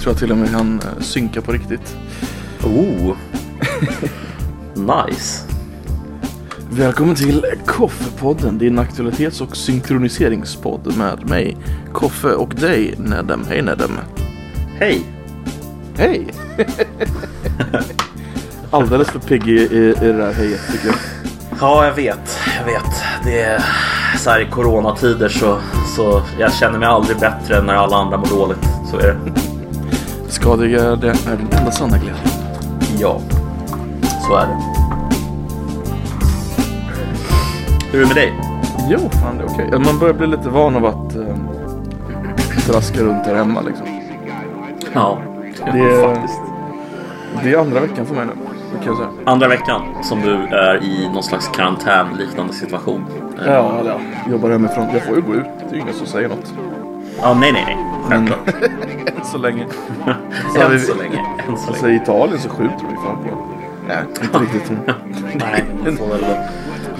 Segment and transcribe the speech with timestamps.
[0.00, 1.96] Jag tror till och med han eh, synka på riktigt.
[2.64, 3.16] Oh.
[4.74, 5.46] nice.
[6.70, 11.56] Välkommen till Koffepodden, din aktualitets och synkroniseringspodd med mig,
[11.92, 13.44] Koffe och dig, Nedem.
[13.48, 13.90] Hej Nedem.
[14.78, 15.02] Hej.
[15.96, 16.26] Hej!
[18.70, 20.96] Alldeles för pigg i, i, i det där hejet tycker jag.
[21.60, 22.38] Ja, jag vet.
[22.58, 23.02] Jag vet.
[23.24, 23.64] Det är
[24.18, 25.58] så här i coronatider så,
[25.96, 28.64] så jag känner mig aldrig bättre när alla andra mår dåligt.
[28.90, 29.49] Så är det.
[30.30, 32.16] Skadiga det är den enda sanna glädjen.
[32.98, 33.20] Ja,
[34.26, 34.56] så är det.
[37.92, 38.32] Hur är det med dig?
[38.88, 39.78] Jo, fan det är okej.
[39.84, 41.36] Man börjar bli lite van av att eh,
[42.66, 43.86] traska runt här hemma liksom.
[44.92, 45.18] Ja,
[45.72, 46.40] Det är- faktiskt.
[47.42, 48.32] Det är andra veckan för mig nu,
[48.78, 49.08] kan jag säga.
[49.26, 53.04] Andra veckan som du är i någon slags karantänliknande situation.
[53.46, 54.00] Ja, ja,
[54.30, 54.86] jobbar hemifrån.
[54.92, 56.54] Jag får ju gå ut, det är ju ingen som säger något.
[57.22, 57.76] Ja nej, nej, nej.
[58.08, 58.38] Självklart.
[59.18, 59.66] än så länge.
[60.54, 61.18] Så Än så länge.
[61.48, 61.98] Än så Alltså länge.
[61.98, 63.46] i Italien så skjuter de ju fan på
[63.88, 64.72] Nej, inte riktigt.
[65.34, 66.24] Nej, det får väl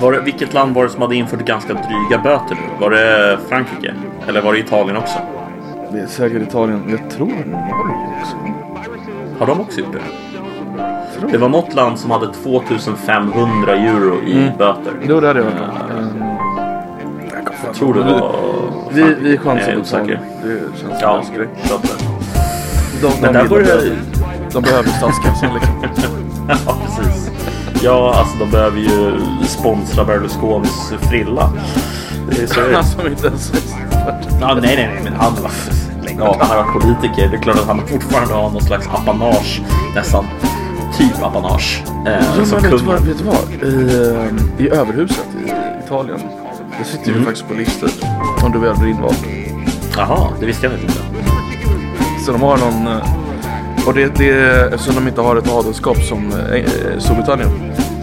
[0.00, 2.60] var det, vilket land var det som hade infört ganska dryga böter nu?
[2.80, 3.94] Var det Frankrike?
[4.28, 5.18] Eller var det Italien också?
[5.92, 6.82] Det är säkert Italien.
[6.88, 8.36] Jag tror Norge också.
[9.38, 10.00] Har de också gjort det?
[11.18, 14.56] Tror Det var något land som hade 2500 euro i Mm.
[14.58, 14.92] böter.
[15.02, 15.54] Jo, det hade jag hört
[15.90, 15.98] om.
[15.98, 16.24] Ehm,
[17.64, 18.34] Jag tror det var...
[18.92, 19.80] Vi, vi chansar på.
[19.80, 20.20] Italien.
[20.42, 21.24] Det känns som Ja, en
[21.68, 21.82] så att-
[23.02, 23.90] De, Men de, där vill- börjar de,
[24.52, 25.74] de behöver statskassan liksom.
[26.66, 27.30] Ja, precis.
[27.82, 29.12] Ja, alltså de behöver ju
[29.46, 31.52] sponsra Berlusconis frilla.
[32.74, 33.52] Han som inte ens
[34.40, 35.50] Ja, nej, nej, nej, men han var
[36.04, 36.40] länge av.
[36.40, 37.28] Han varit politiker.
[37.30, 39.62] Det är klart att han fortfarande har någon slags apanage.
[39.94, 40.24] Nästan
[40.98, 41.82] typ apanage.
[42.06, 42.62] Eh, Jo, men
[43.04, 43.36] vet du vad?
[43.62, 45.52] I, ehm, I överhuset i
[45.84, 46.20] Italien.
[46.80, 47.24] Det sitter ju Mm.
[47.24, 48.04] faktiskt på livstid.
[48.44, 49.16] Om du väl blir invald.
[49.96, 50.92] Jaha, det visste jag inte.
[52.26, 52.86] Så de har någon...
[52.86, 54.30] eh, Och det, det
[54.74, 57.50] eftersom de inte har ett adelskap som eh, eh, Storbritannien.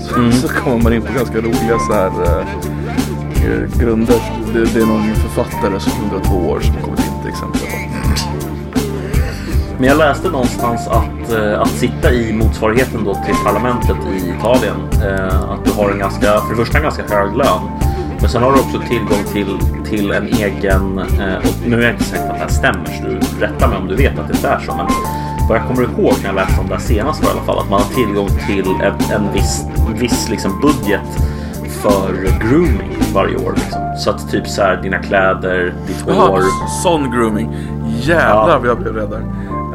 [0.10, 0.32] Så, Mm.
[0.32, 2.46] så kommer man in på ganska roliga så här eh,
[3.46, 4.16] eh, grunder.
[4.54, 7.62] Det, det är någon författare som är 102 år som kommit in till exempel.
[9.80, 14.76] Men jag läste någonstans att, att sitta i motsvarigheten då till parlamentet i Italien.
[15.50, 17.62] Att du har en ganska, för det första en ganska hög lön.
[18.22, 21.92] Men sen har du också tillgång till, till en egen, eh, och nu är jag
[21.92, 24.28] inte säker på att det här stämmer så du rättar mig om du vet att
[24.42, 24.76] det är så.
[24.76, 24.86] Men
[25.50, 27.60] vad jag kommer ihåg när jag läste om det här senast var i alla fall
[27.60, 29.66] att man har tillgång till en, en viss,
[30.00, 31.02] viss liksom budget
[31.82, 32.14] för
[32.50, 33.54] grooming varje år.
[33.56, 33.82] Liksom.
[33.98, 36.42] Så att typ så här dina kläder, ditt hår.
[36.84, 37.56] Sån grooming.
[38.02, 38.58] Jävlar Ja.
[38.60, 39.22] vad jag blev rädd där.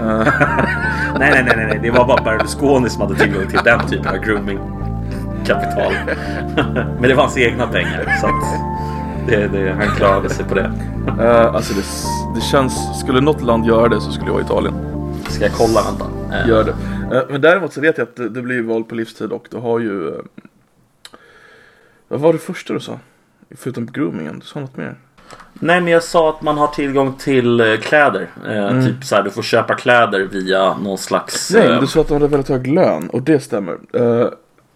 [1.19, 1.78] Nej, nej, nej, nej, nej.
[1.82, 4.58] Det var bara Berlusconi som hade tillgång till den typen av grooming
[5.47, 5.92] kapital.
[6.75, 8.28] Men det var hans egna pengar så
[9.28, 10.72] det, det, han klarade sig på det.
[11.20, 11.84] eh, alltså det,
[12.34, 13.00] det känns...
[13.00, 14.75] Skulle något land göra det så skulle jag vara Italien.
[15.28, 15.81] Ska jag kolla?
[15.82, 16.36] Vänta.
[16.42, 16.70] Eh, Gör det.
[17.16, 19.56] Eh, Men däremot så vet jag att det, det blir val på livstid och du
[19.56, 20.12] har ju...
[22.08, 22.98] Vad var det första du sa?
[23.56, 24.94] Förutom groomingen, du sa något mer?
[25.54, 28.26] Nej, men jag sa att man har tillgång till kläder.
[28.48, 31.50] Eh, Typ så här, du får köpa kläder via någon slags...
[31.54, 33.78] Nej, eh, du sa att de hade väldigt hög lön och det stämmer.
[33.92, 34.26] Eh,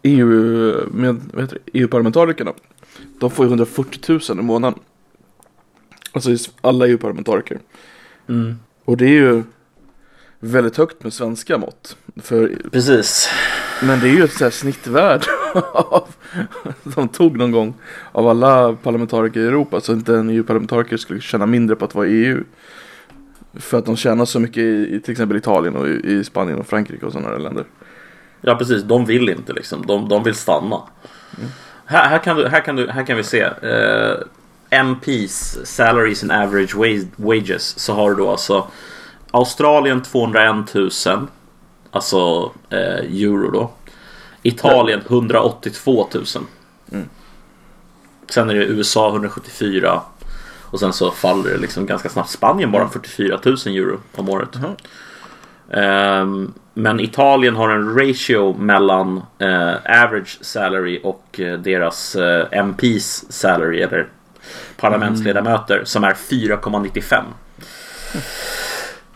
[0.02, 1.58] EU, med, det?
[1.72, 2.52] EU-parlamentarikerna,
[3.20, 4.78] de får ju 140 000 i månaden.
[6.12, 7.58] Alltså alla EU-parlamentariker.
[8.28, 8.58] Mm.
[8.84, 9.42] Och det är ju
[10.40, 11.96] väldigt högt med svenska mått.
[12.16, 13.28] För, Precis.
[13.82, 15.26] men det är ju ett så här snittvärde
[15.74, 16.08] av,
[16.82, 17.74] de tog någon gång
[18.12, 19.80] av alla parlamentariker i Europa.
[19.80, 22.44] Så inte en EU-parlamentariker skulle tjäna mindre på att vara i EU.
[23.54, 26.58] För att de tjänar så mycket i, i till exempel Italien och i, i Spanien
[26.58, 27.64] och Frankrike och sådana där länder.
[28.48, 28.82] Ja, precis.
[28.82, 29.86] De vill inte liksom.
[29.86, 30.82] De, de vill stanna.
[31.86, 33.40] Här, här, kan du, här, kan du, här kan vi se.
[33.40, 34.16] Eh,
[34.70, 37.78] MPs salaries and average wa- wages.
[37.78, 38.66] Så har du då alltså
[39.30, 40.90] Australien 201 000.
[41.90, 43.70] Alltså eh, euro då.
[44.42, 46.24] Italien 182 000.
[48.28, 50.00] Sen är det USA 174.
[50.62, 52.31] Och sen så faller det liksom ganska snabbt.
[52.31, 54.54] Spanien bara 44 000 euro om året.
[54.56, 54.64] Ehm,
[56.74, 63.80] men Italien har en ratio mellan eh, average salary och eh, deras eh, MPs salary
[63.82, 64.08] eller
[64.76, 67.22] parlamentsledamöter som är 4,95.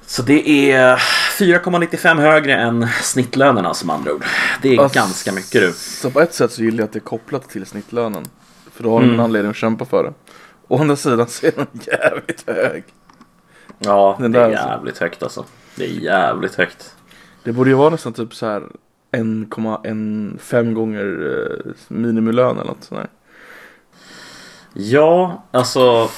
[0.06, 4.24] Så det är 4,95 högre än snittlönerna som andra ord.
[4.62, 5.72] Det är Ass- ganska mycket du.
[5.72, 8.24] Så på ett sätt så gillar jag att det är kopplat till snittlönen.
[8.72, 10.12] För då har de en anledning att kämpa för det.
[10.68, 12.84] Å andra sidan så är den jävligt hög.
[13.78, 14.66] Ja, Den det är alltså.
[14.68, 15.44] jävligt högt alltså.
[15.76, 16.96] Det är jävligt högt.
[17.44, 18.62] Det borde ju vara nästan typ så här
[19.12, 21.36] 1,15 gånger
[21.66, 23.10] eh, minimilön eller något sånt där.
[24.74, 26.08] Ja, alltså.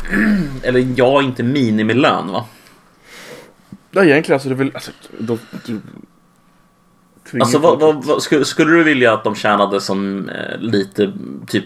[0.62, 2.44] Eller ja, inte minimilön va?
[3.90, 5.80] Ja egentligen alltså det är väl, alltså, då, du,
[7.40, 11.12] Alltså vad, vad, vad, skulle, skulle du vilja att de tjänade som eh, lite
[11.46, 11.64] typ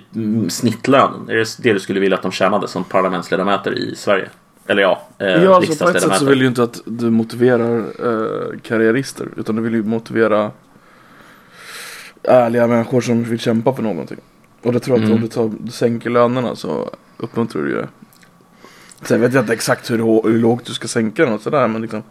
[0.49, 1.29] snittlön?
[1.29, 4.29] Är det det du skulle vilja att de tjänade som parlamentsledamöter i Sverige?
[4.71, 7.79] Eller ja, eh, Ja, alltså på ett sätt så vill ju inte att du motiverar
[7.79, 10.51] eh, karriärister utan du vill ju motivera
[12.23, 14.19] ärliga människor som vill kämpa för någonting.
[14.63, 15.17] Och det tror jag att Mm.
[15.17, 17.89] om du, tar, du sänker lönerna så uppmuntrar du ju det.
[19.03, 21.83] Sen vet jag inte exakt hur, hur lågt du ska sänka den och sådär men
[21.83, 22.03] liksom.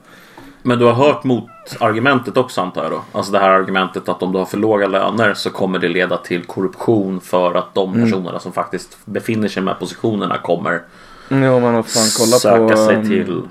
[0.63, 3.01] Men du har hört motargumentet också antar jag då?
[3.11, 6.17] Alltså det här argumentet att om du har för låga löner så kommer det leda
[6.17, 8.06] till korruption för att de Mm.
[8.06, 10.81] personerna som faktiskt befinner sig i de här positionerna kommer
[11.30, 12.86] Ja men vad fan kolla söka på.
[12.86, 13.42] sig ehm, till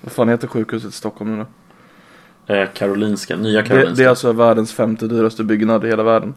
[0.00, 1.44] Vad fan heter sjukhuset i Stockholm nu
[2.46, 2.54] då?
[2.54, 3.94] eh, Karolinska, nya Det, Karolinska.
[3.96, 6.34] det är alltså världens femte dyraste byggnad i hela världen.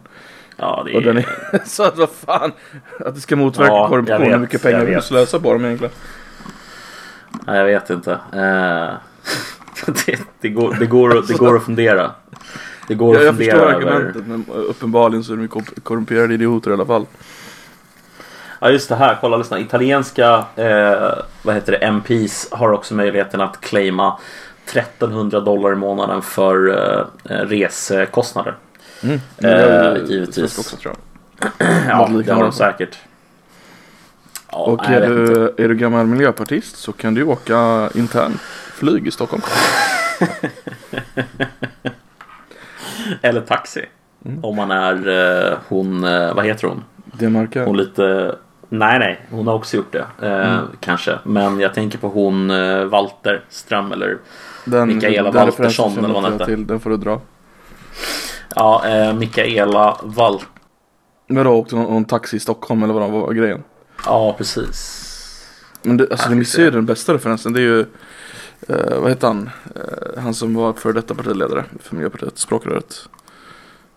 [0.56, 1.26] ja, det Och den är...
[1.52, 2.52] är, så att vad fan.
[3.00, 4.20] Att det ska motverka Ja, jag korruption.
[4.20, 5.94] vet, Hur mycket pengar jag vill du slösa på dem egentligen?
[7.46, 8.12] Nej, jag vet inte.
[8.12, 8.94] Eh,
[10.06, 12.10] det, det, går, det, går, att- det går att fundera.
[12.88, 13.90] Det går Ja, att jag fundera förstår över...
[13.92, 15.48] argumentet men uppenbarligen så är de
[15.82, 17.06] korrumperade idioter i alla fall.
[18.64, 19.58] Ja just det här, kolla lyssna.
[19.60, 21.12] Italienska eh,
[21.42, 24.18] vad heter det, MPs har också möjligheten att claima
[24.66, 28.54] 1300 dollar i månaden för eh, resekostnader.
[29.02, 29.14] Mm.
[29.14, 30.58] Eh, det är ju givetvis.
[30.58, 31.50] också tror jag.
[31.88, 32.98] Ja, det har de säkert.
[34.52, 38.38] Ja, Och är du, är du gammal miljöpartist så kan du åka intern
[38.72, 39.42] flyg i Stockholm.
[43.22, 43.86] Eller taxi.
[44.24, 44.44] Mm.
[44.44, 45.08] Om man är
[45.52, 46.84] eh, hon, eh, vad heter hon?
[47.18, 47.64] Det markar.
[47.64, 48.36] Hon lite
[48.68, 50.06] Nej nej, hon har också gjort det.
[50.22, 50.66] Eh, Mm.
[50.80, 51.18] Kanske.
[51.24, 54.18] Men jag tänker på hon eh, Walter Ström eller
[54.64, 56.44] Den, Mikaela den Waltersson, eller vad hon hette.
[56.46, 57.20] till, Den får du dra.
[58.54, 60.48] Ja, eh, Mikaela Walter.
[61.26, 63.62] Men då åkte hon, hon taxi i Stockholm eller vad var grejen?
[64.06, 65.00] Ja, precis.
[65.82, 67.52] Men det, alltså ni missar ju den bästa referensen.
[67.52, 67.80] Det är ju,
[68.68, 69.50] eh, vad heter han?
[69.76, 73.08] Eh, han som var för detta partiledare för Miljöpartiet, språkröret.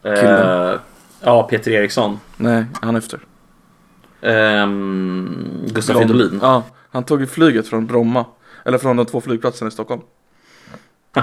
[0.04, 0.70] Killen.
[0.70, 0.80] Eh,
[1.22, 2.20] ja, Peter Eriksson.
[2.38, 3.20] Nej, han efter.
[4.22, 6.40] Ehm, Gustaf Blom- Fridolin.
[6.42, 8.26] Ja, han tog ju flyget från Bromma.
[8.66, 10.02] Eller från de två flygplatserna i Stockholm.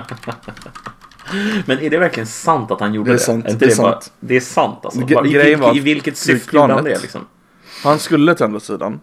[1.66, 3.20] Men är det verkligen sant att han gjorde Det det?
[3.22, 4.12] är sant, inte det är bara- sant.
[4.20, 5.00] det är sant alltså.
[5.00, 7.20] Bara, I, grejen var vilk, I vilket syfte gjorde han det liksom?
[7.84, 9.00] Han skulle till andra sidan.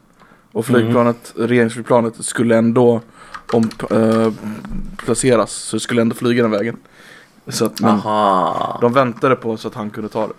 [0.51, 3.01] Och flygplanet, regeringsflygplanet skulle ändå
[3.53, 4.31] om, eh,
[4.97, 5.51] placeras.
[5.51, 6.77] Så det skulle ändå flyga den vägen.
[7.47, 8.77] Så att, men Aha.
[8.81, 10.33] de väntade på så att han kunde ta det.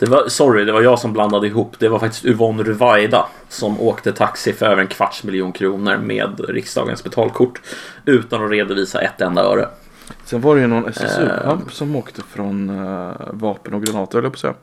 [0.00, 1.74] Det var, sorry, det var jag som blandade ihop.
[1.78, 6.40] Det var faktiskt Yvonne Ruwaida som åkte taxi för över en kvarts miljon kronor med
[6.48, 7.60] riksdagens betalkort
[8.04, 9.68] utan att redovisa ett enda öre.
[10.24, 11.68] Sen var det ju någon SSU-pamp Eh.
[11.68, 14.54] som åkte från eh, vapen och granater jag på att säga.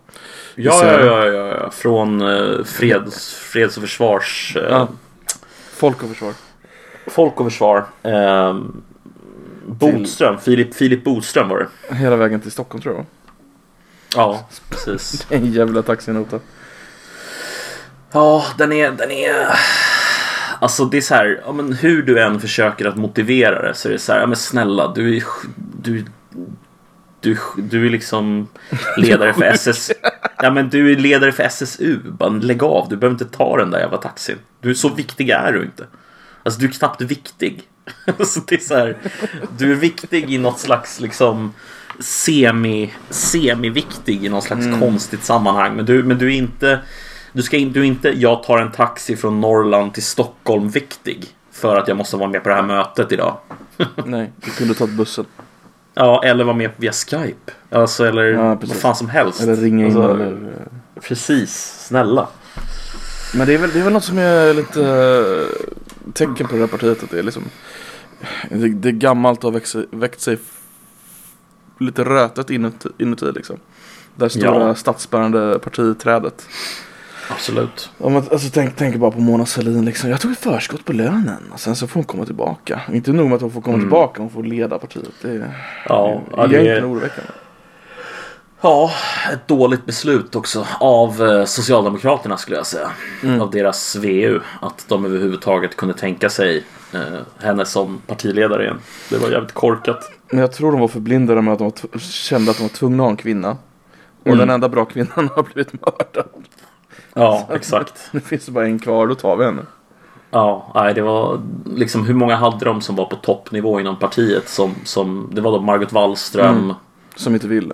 [0.55, 1.69] Ja, ja, ja, ja, ja.
[1.71, 4.57] från eh, freds, freds och försvars...
[4.69, 4.87] Ja.
[5.73, 6.33] Folk och försvar.
[7.07, 7.85] Folk och försvar.
[9.65, 11.57] Bodström, Filip, Filip Bodström var
[11.89, 11.95] det.
[11.95, 13.05] Hela vägen till Stockholm tror jag.
[14.15, 15.27] Ja, precis.
[15.31, 16.39] En jävla taxinota.
[18.11, 19.47] Ja, den är, den är...
[20.59, 23.87] Alltså det är så här, ja, men hur du än försöker att motivera det så
[23.87, 25.23] är det så här, ja men snälla, du är...
[25.81, 26.05] Du,
[27.21, 28.47] du, du är liksom
[28.97, 29.91] ledare för SS...
[30.41, 31.99] Ja men du är ledare för SSU.
[32.03, 34.37] Bara lägg av, du behöver inte ta den där jävla taxin.
[34.61, 35.85] Du är så viktig är du inte.
[36.43, 37.63] Alltså du är knappt viktig.
[38.25, 38.97] så det är så här,
[39.57, 41.53] du är viktig i något slags liksom
[41.99, 45.75] semi, semi-viktig i något slags konstigt sammanhang.
[45.75, 46.79] Men du, men du är inte,
[47.33, 51.25] du ska in, du är inte, jag tar en taxi från Norrland till Stockholm viktig.
[51.51, 53.37] För att jag måste vara med på det här mötet idag.
[54.05, 55.25] Nej, du kunde tagit bussen.
[55.93, 57.51] Ja, eller vara med via Skype.
[57.69, 59.41] Alltså, eller Ja, vad fan som helst.
[59.41, 60.37] Eller ringa in Alltså, eller...
[61.01, 62.27] Precis, snälla.
[63.35, 66.59] Men det är, väl, det är väl något som är lite eh, tecken på det
[66.59, 67.43] här partiet att det är liksom
[68.49, 70.56] Det, är gammalt och har växt, sig- växt sig f-
[71.79, 73.57] lite rötet inuti, inuti liksom
[74.15, 74.75] Det här stora Ja.
[74.75, 76.47] statsbärande partiträdet
[77.29, 77.89] Absolut.
[77.97, 80.09] Om man, alltså, tänk, tänk bara på Mona Sahlin liksom.
[80.09, 82.81] Jag tog ett förskott på lönen och sen så får hon komma tillbaka.
[82.93, 83.85] Inte nog med att hon får komma Mm.
[83.85, 85.09] tillbaka, hon får leda partiet.
[85.21, 85.53] Det är
[85.89, 87.31] Ja, det är det egentligen är, oroväckande.
[88.61, 88.91] Ja,
[89.33, 92.89] ett dåligt beslut också av eh, Socialdemokraterna skulle jag säga.
[93.23, 93.41] Mm.
[93.41, 94.39] Av deras VU.
[94.61, 97.01] Att de överhuvudtaget kunde tänka sig eh,
[97.45, 98.79] henne som partiledare igen.
[99.09, 100.11] Det var jävligt korkat.
[100.31, 103.07] Men jag tror de var förblindade med att de kände att de var tvungna att
[103.07, 103.57] ha en kvinna.
[104.21, 104.39] Och Mm.
[104.39, 106.29] den enda bra kvinnan har blivit mördad.
[107.13, 107.93] Ja, exakt.
[108.11, 109.61] Nu finns det bara en kvar, då tar vi henne.
[110.31, 111.41] Ja, nej, det var
[111.75, 115.51] liksom hur många hade de som var på toppnivå inom partiet som, som det var
[115.51, 116.75] då Margot Wallström, Mm.
[117.15, 117.73] Som inte ville.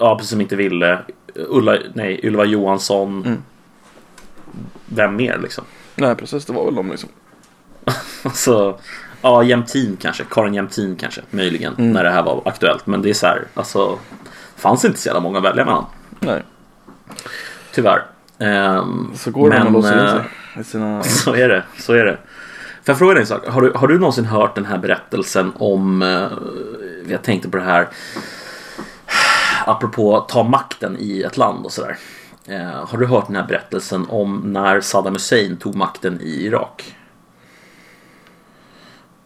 [0.00, 0.98] Ja precis som inte ville,
[1.34, 3.42] Ulla, nej, Ylva Johansson, Mm.
[4.86, 5.64] vem mer liksom?
[5.94, 7.08] Nej precis, det var väl de liksom.
[8.22, 8.78] Alltså,
[9.22, 10.24] ja, Jämtin kanske.
[10.30, 11.74] Karin Jämtin kanske, möjligen.
[11.78, 11.92] Mm.
[11.92, 12.86] När det här var aktuellt.
[12.86, 13.98] Men det är så här, alltså.
[14.56, 15.84] fanns inte så jävla många att välja mellan.
[16.20, 16.42] Nej,
[17.74, 18.02] Tyvärr.
[18.38, 20.22] Ehm, så går de men, och låser in eh,
[20.54, 21.02] sig sina...
[21.02, 22.16] Så är det, så är det.
[22.84, 23.46] Får jag fråga dig en sak?
[23.48, 26.26] Har du, har du någonsin hört den här berättelsen om, eh,
[27.12, 27.88] jag tänkte på det här,
[29.66, 31.96] apropå ta makten i ett land och sådär.
[32.48, 36.94] Eh, har du hört den här berättelsen om när Saddam Hussein tog makten i Irak?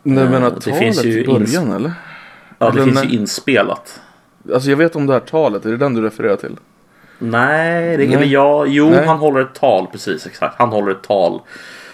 [0.02, 1.92] Nej men Eh, att det talet i början eller?
[2.58, 4.00] Ja, det Eller finns när- ju inspelat.
[4.54, 6.56] Alltså jag vet om det här talet, är det den du refererar till?
[7.18, 8.14] Nej, det, Nej.
[8.14, 9.06] eller ja, jo, Nej.
[9.06, 10.54] han håller ett tal, precis exakt.
[10.58, 11.40] Han håller ett tal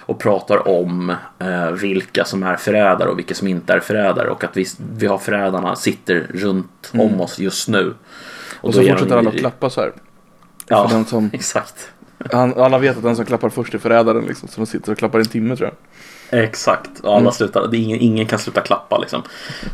[0.00, 4.44] och pratar om eh, vilka som är förrädare och vilka som inte är förrädare och
[4.44, 7.94] att vi, vi har förrädarna sitter runt om oss just nu.
[8.52, 8.58] Mm.
[8.60, 9.92] Och, då så fortsätter alla att klappa så här.
[10.68, 11.90] Ja, För den som, exakt.
[12.32, 14.48] han, alla vet att den som klappar först är förrädaren liksom.
[14.48, 15.76] Så de sitter och klappar en timme tror jag.
[16.30, 19.22] Exakt, och alla slutar, det är ingen, ingen kan sluta klappa liksom.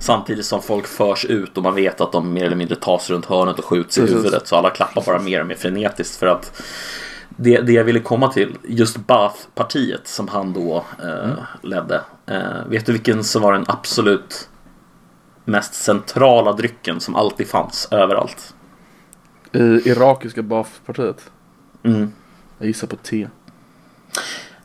[0.01, 3.27] Samtidigt som folk förs ut och man vet att de mer eller mindre tas runt
[3.27, 4.17] hörnet och skjuts i Precis.
[4.17, 4.47] huvudet.
[4.47, 6.63] Så alla klappar bara mer och mer frenetiskt för att
[7.29, 12.01] det, det jag ville komma till, just Baath-partiet som han då eh, ledde.
[12.27, 14.49] Eh, vet du vilken som var den absolut
[15.45, 18.55] mest centrala drycken som alltid fanns överallt?
[19.53, 21.31] I irakiska Baath-partiet.
[21.83, 22.13] Mm.
[22.59, 23.29] Jag gissar på te.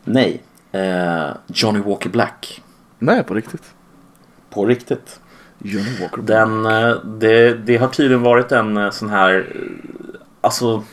[0.04, 0.42] Nej,
[0.72, 2.62] eh, Johnny Walker Black.
[2.98, 3.74] Nej, på riktigt.
[4.50, 5.20] På riktigt.
[5.58, 6.22] Johnny Walker.
[6.22, 10.84] Den, eh, det, det har tydligen varit en eh, sån här, eh, alltså,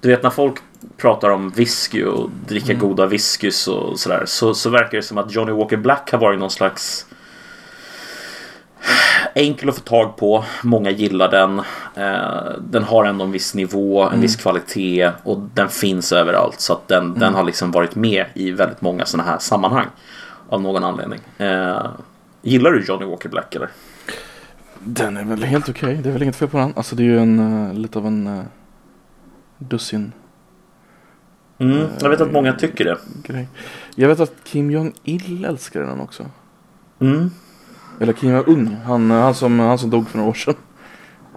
[0.00, 0.58] du vet när folk
[0.96, 5.34] pratar om whisky och dricka goda whiskys och sådär så, så verkar det som att
[5.34, 7.06] Johnny Walker Black har varit någon slags
[9.34, 11.58] enkel att få tag på, många gillar den.
[11.94, 16.72] Eh, den har ändå en viss nivå, en viss kvalitet och den finns överallt så
[16.72, 19.86] att den, den har liksom varit med i väldigt många sådana här sammanhang
[20.48, 21.20] av någon anledning.
[21.38, 21.86] Eh,
[22.42, 23.68] gillar du Johnny Walker Black eller?
[24.78, 26.00] Den är väl helt okej.
[26.02, 26.72] Det är väl inget fel på den.
[26.76, 28.44] Alltså det är ju en, uh, lite av en
[29.58, 30.12] dussin
[31.60, 32.98] Mm, jag vet att många tycker det.
[33.22, 33.48] grej.
[33.94, 36.26] Jag vet att Kim Jong-Il älskar den också.
[37.00, 37.30] Mm.
[38.00, 38.76] Eller Kim Jong-Un.
[38.86, 40.54] Han, han, som, han som dog för några år sedan.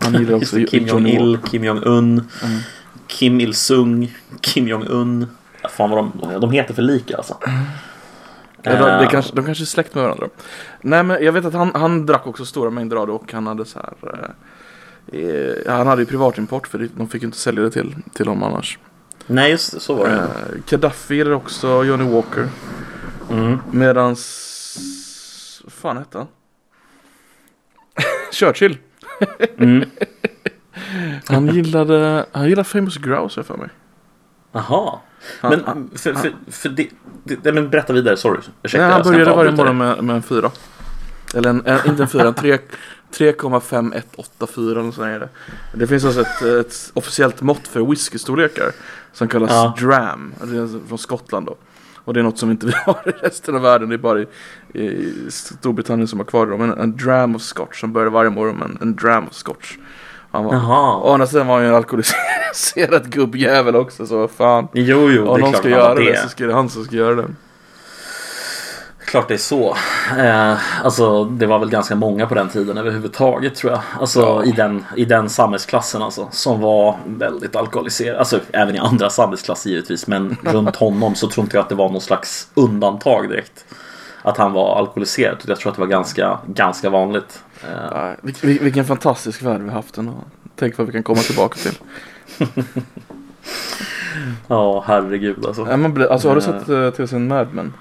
[0.01, 1.37] Han gillar också Kim Jong-Il.
[1.51, 2.59] Kim Jong-Un, Mm.
[3.07, 5.27] Kim Il-Sung, Kim Jong-Un.
[5.69, 7.37] Fan vad de, de heter för lika alltså.
[8.63, 10.27] Ja, de, det Eh, kanske, de kanske är släkt med varandra.
[10.81, 13.47] Nej men jag vet att han, han drack också stora mängder av det och han
[13.47, 13.93] hade så här.
[15.11, 18.25] Eh, eh, han hade ju privatimport för de fick ju inte sälja det till, till
[18.25, 18.79] dem annars.
[19.27, 20.13] Nej just det, så var det.
[20.15, 22.47] Eh, Gaddafi gillar också Johnny Walker.
[23.31, 23.59] Mm.
[23.71, 24.49] Medans...
[25.67, 26.27] Fan hette han?
[28.35, 28.77] Churchill.
[29.57, 29.89] Mm.
[31.27, 33.69] Han gillade, han gillade Famous Grouse för mig.
[34.51, 34.99] Jaha.
[35.41, 36.89] Han- Men, han- för, för, för det,
[37.23, 38.39] det, men berätta vidare, sorry.
[38.63, 40.51] Ursäkta, Nej, han började varje morgon med, med en fyra.
[41.35, 42.57] Eller en, en, inte en fyra, en tre-
[43.13, 45.29] 3,5184 eller så är det.
[45.73, 48.71] Det finns alltså ett, ett officiellt mått för whiskystorlekar.
[49.13, 49.75] Som kallas Ja.
[49.79, 50.33] dram.
[50.43, 51.55] Det är alltså från Skottland då.
[52.05, 53.89] Och det är något som inte vi har i resten av världen.
[53.89, 54.27] Det är bara i,
[54.73, 56.57] i Storbritannien som har kvar det.
[56.57, 59.33] Men en, en dram of scotch som började varje morgon med en, en dram of
[59.33, 59.77] scotch.
[60.31, 60.97] Han var, Jaha.
[60.97, 64.67] Å andra sidan var han ju en alkoholiserad gubbjävel också så vad fan.
[64.73, 66.11] Jo, jo, Om det är någon klart ska han göra det.
[66.11, 66.17] det.
[66.17, 67.27] så ska det han som ska göra det.
[69.13, 69.75] Klart det är så.
[70.17, 73.81] Eh, alltså det var väl ganska många på den tiden överhuvudtaget tror jag.
[73.99, 74.43] Alltså Ja.
[74.43, 76.27] i, den, i den samhällsklassen alltså.
[76.31, 78.17] Som var väldigt alkoholiserad.
[78.19, 80.07] Alltså även i andra samhällsklasser givetvis.
[80.07, 83.65] Men runt honom så tror inte jag att det var någon slags undantag direkt.
[84.21, 85.37] Att han var alkoholiserad.
[85.47, 87.43] Jag tror att det var ganska, ganska vanligt.
[87.63, 90.13] Eh, vil- vil- vilken fantastisk värld vi har haft ändå.
[90.55, 91.77] Tänk vad vi kan komma tillbaka till.
[94.47, 95.67] Ja, herregud alltså.
[95.69, 96.45] Ja, blir, alltså har du Eh.
[96.59, 97.73] sett uh, tv-serien Mad Men?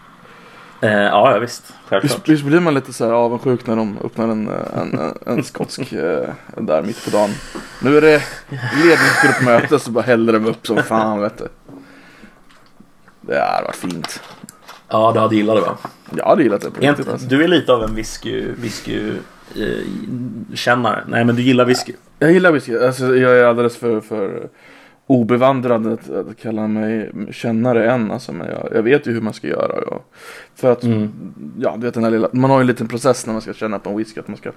[0.82, 1.74] Eh, ja, ja, visst.
[1.88, 2.28] Självklart.
[2.28, 6.28] visst blir man lite så här avundsjuk när de öppnar en, en, en, skotsk eh,
[6.56, 7.30] där mitt på dagen.
[7.82, 8.22] Nu är det
[8.84, 11.48] ledningsgruppmöte så bara häller de upp som fan vet du.
[13.20, 14.22] Det hade varit fint.
[14.88, 15.76] Ja, du hade gillat det va?
[16.16, 17.26] Jag hade gillat det på Är riktigt alltså.
[17.26, 19.12] Du är lite av en whisky, whisky
[19.56, 21.04] eh, kännare.
[21.06, 21.92] Nej, men du gillar whisky.
[22.18, 22.78] Jag gillar whisky.
[22.78, 24.48] Alltså, jag är alldeles för, för
[25.12, 28.10] obevandrad att, att kalla mig kännare än.
[28.10, 29.74] Alltså, men jag, jag vet ju hur man ska göra.
[29.90, 30.00] Ja.
[30.54, 31.10] För att, Mm.
[31.58, 33.52] ja du vet den här lilla, man har ju en liten process när man ska
[33.52, 34.20] känna på en whisky.
[34.20, 34.50] Att man ska,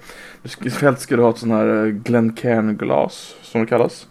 [0.82, 4.08] helst ska du ha ett sån här eh, Glencairn-glas som det kallas.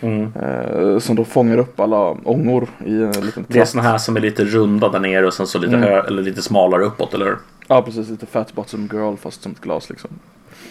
[0.00, 0.32] Mm.
[0.42, 4.16] Eh, som då fångar upp alla ångor i en liten Det är såna här som
[4.16, 5.88] är lite runda där nere och sen så lite, Mm.
[5.88, 7.36] hö- eller lite smalare uppåt, eller hur?
[7.68, 10.10] Ja precis, lite fat bottom girl fast som ett glas liksom.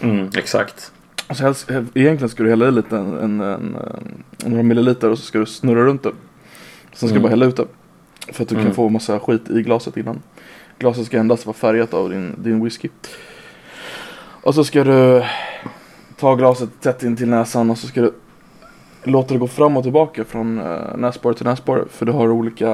[0.01, 0.91] Mm, exakt.
[1.29, 5.09] Och så helst, egentligen ska du hälla i lite, en, en, en, en, några milliliter
[5.09, 6.11] och så ska du snurra runt det.
[6.93, 7.21] Sen ska du Mm.
[7.21, 7.65] bara hälla ut det.
[8.33, 8.65] För att du Mm.
[8.65, 10.21] kan få massa skit i glaset innan.
[10.79, 12.89] glaset ska endast vara färgat av din, din whisky.
[14.43, 15.23] Och så ska du
[16.19, 18.13] ta glaset tätt in till näsan och så ska du
[19.03, 21.83] låta det gå fram och tillbaka från uh, näsborre till näsborre.
[21.89, 22.69] För du har olika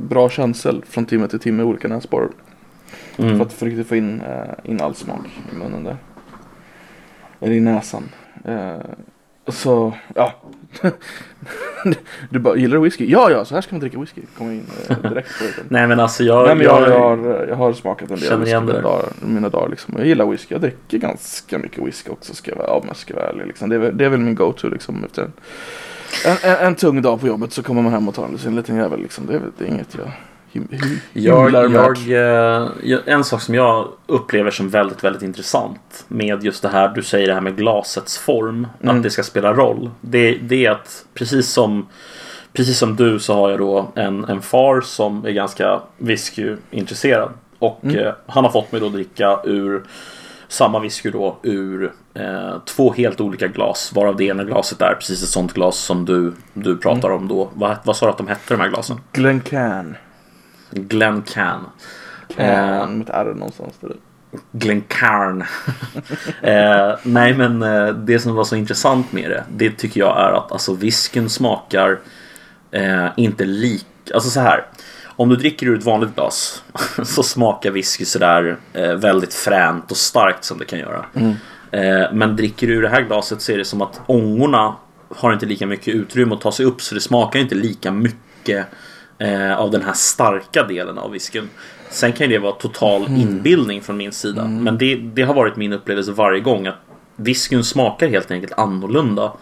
[0.00, 2.28] bra känsel från timme till timme, olika näsborrar.
[3.16, 3.36] Mm.
[3.38, 5.96] För att för riktigt få in, uh, in all smak i munnen där.
[7.44, 8.08] Eller i näsan.
[8.48, 8.76] Uh,
[9.48, 10.32] så, ja.
[12.30, 13.10] du bara, gillar du whisky?
[13.10, 14.20] Ja, ja, så här ska man dricka whisky.
[14.38, 15.62] Kommer in uh, direkt på det.
[15.68, 16.46] Nej men alltså jag...
[16.46, 19.68] Nej, men jag, jag, har, jag har smakat en del whisky mina dagar, mina dagar
[19.68, 19.94] liksom.
[19.98, 20.54] Jag gillar whisky.
[20.54, 23.46] Jag dricker ganska mycket whisky också ska jag vara, om jag ska vara ärlig.
[23.46, 23.68] Liksom.
[23.68, 25.04] Det, är, väl- det är väl min go-to liksom.
[25.04, 25.32] Efter en,
[26.24, 28.76] en, en, en tung dag på jobbet så kommer man hem och tar en liten
[28.76, 29.26] jävel liksom.
[29.26, 30.10] Det är, det är inget jag
[31.12, 36.62] Jag, jag, eh, jag, en sak som jag upplever som väldigt, väldigt intressant med just
[36.62, 38.96] det här du säger det här med glasets form, Mm.
[38.96, 39.90] att det ska spela roll.
[40.00, 41.86] Det, det är att precis som,
[42.52, 47.30] precis som du så har jag då en, en far som är ganska whiskyintresserad.
[47.58, 47.98] Och Mm.
[47.98, 49.82] eh, han har fått mig då att dricka ur
[50.48, 53.92] samma whisky då ur eh, två helt olika glas.
[53.94, 57.22] Varav det ena glaset är precis ett sånt glas som du, du pratar Mm.
[57.22, 57.50] om då.
[57.54, 58.96] Vad, vad sa du att de hette de här glasen?
[59.12, 59.96] Glencairn.
[60.74, 61.60] Glencairn.
[62.36, 63.96] Can med ett R någonstans där.
[64.52, 65.42] Glencairn.
[66.42, 69.44] eh, nej men eh, det som var så intressant med det.
[69.56, 71.98] Det tycker jag är att alltså whiskyn smakar
[72.70, 73.86] eh, inte lik.
[74.14, 74.66] Alltså så här.
[75.16, 76.62] Om du dricker ur ett vanligt glas
[77.02, 81.06] så smakar whisky sådär eh, väldigt fränt och starkt som det kan göra.
[81.70, 84.76] Eh, men dricker du ur det här glaset så är det som att ångorna
[85.16, 88.66] har inte lika mycket utrymme att ta sig upp så det smakar inte lika mycket
[89.18, 91.50] eh, av den här starka delen av whiskyn.
[91.90, 94.44] Sen kan det vara total inbildning från min sida.
[94.44, 96.74] Men det, det har varit min upplevelse varje gång att
[97.16, 99.32] whiskyn smakar helt enkelt annorlunda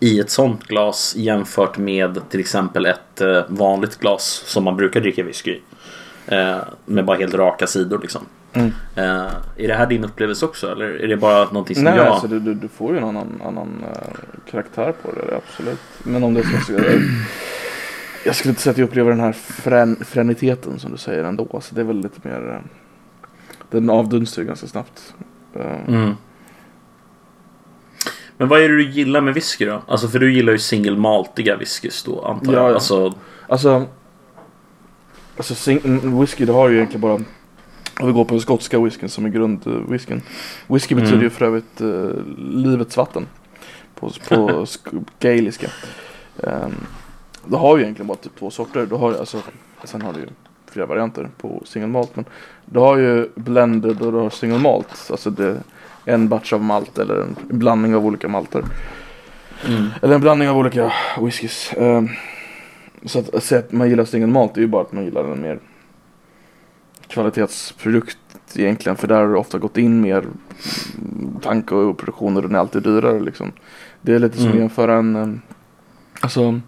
[0.00, 5.00] i ett sånt glas jämfört med till exempel ett eh, vanligt glas som man brukar
[5.00, 5.62] dricka whisky i.
[6.26, 8.22] Eh, med bara helt raka sidor liksom.
[8.52, 8.72] Mm.
[8.94, 12.06] Eh, är det här din upplevelse också eller är det bara någonting som Nej, jag...
[12.06, 15.78] alltså du, du, får ju en annan, annan eh, karaktär på det, absolut.
[16.02, 16.72] Men om det ska...
[18.26, 21.60] Jag, skulle inte säga att jag upplever den här frän, fräniteten som du säger ändå.
[21.62, 22.48] Så det är väl lite mer...
[22.54, 22.60] eh,
[23.70, 25.14] Den avdunstar ju ganska snabbt.
[25.54, 26.14] Eh, Mm.
[28.38, 29.82] Men vad är det du gillar med whisky då?
[29.88, 32.70] Alltså för du gillar ju singelmaltiga whiskys då antar Ja, jag.
[32.70, 32.74] ja.
[32.74, 33.14] Alltså,
[33.48, 33.86] Alltså,
[35.36, 39.08] alltså sing- whisky det har ju egentligen bara om vi går på den skotska whiskyn
[39.08, 40.22] som är grundwhiskyn.
[40.66, 41.04] Whisky Mm.
[41.04, 43.26] betyder ju för övrigt eh, livets vatten
[43.94, 45.66] på, på sk- gaeliska.
[46.36, 46.74] Um,
[47.48, 48.86] du har ju egentligen bara typ två sorter.
[48.86, 49.42] Du har, alltså,
[49.84, 50.26] sen har du ju
[50.70, 52.16] flera varianter på single malt.
[52.16, 52.24] Men
[52.64, 55.08] du har ju blended och du har single malt.
[55.10, 55.46] Alltså det
[56.04, 58.64] är en batch av malt eller en blandning av olika malter.
[59.66, 59.86] mm.
[60.02, 61.72] Eller en blandning av olika whiskys.
[61.76, 62.08] Ehm,
[63.04, 65.24] så att, att säga att man gillar single malt är ju bara att man gillar
[65.24, 65.58] en mer
[67.08, 68.18] kvalitetsprodukt
[68.54, 68.96] egentligen.
[68.96, 70.24] För där har det ofta gått in mer
[71.42, 73.52] tanke och produktion och den är alltid dyrare liksom.
[74.02, 74.56] Det är lite som Mm.
[74.56, 75.40] att jämföra en, ehm,
[76.20, 76.60] alltså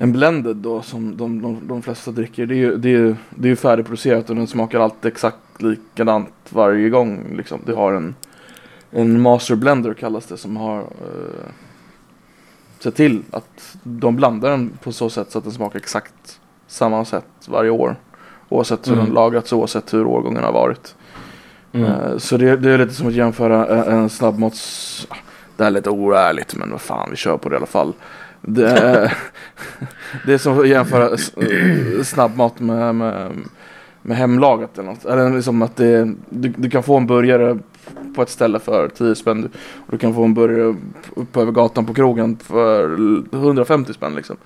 [0.00, 2.46] en blended då som de, de, de flesta dricker.
[2.46, 6.32] Det är ju, det är, ju- det är färdigproducerat och den smakar alltid exakt likadant
[6.48, 7.60] varje gång liksom.
[7.66, 8.14] Det har en
[8.90, 11.50] en master blender kallas det som har eh,
[12.78, 17.04] sett till att de blandar den på så sätt så att den smakar exakt samma
[17.04, 17.96] sätt varje år.
[18.48, 19.04] Oavsett hur Mm.
[19.04, 20.94] den lagrats oavsett hur årgången har varit.
[21.72, 21.84] Mm.
[21.90, 25.08] Eh, så det, det är lite som att jämföra en, en snabbmats...
[25.56, 27.92] Det här är lite oärligt men vad fan vi kör på det i alla fall.
[28.42, 29.16] Det är,
[30.26, 31.16] det är som att jämföra
[32.04, 33.32] snabbmat med, med,
[34.02, 35.04] med hemlagat eller något.
[35.04, 37.58] Eller liksom att det, du, du kan få en burgare
[38.14, 39.50] på ett ställe för 10 spänn.
[39.76, 40.74] Och du kan få en burgare
[41.32, 42.84] på över gatan på krogen för
[43.32, 44.36] 150 spänn liksom.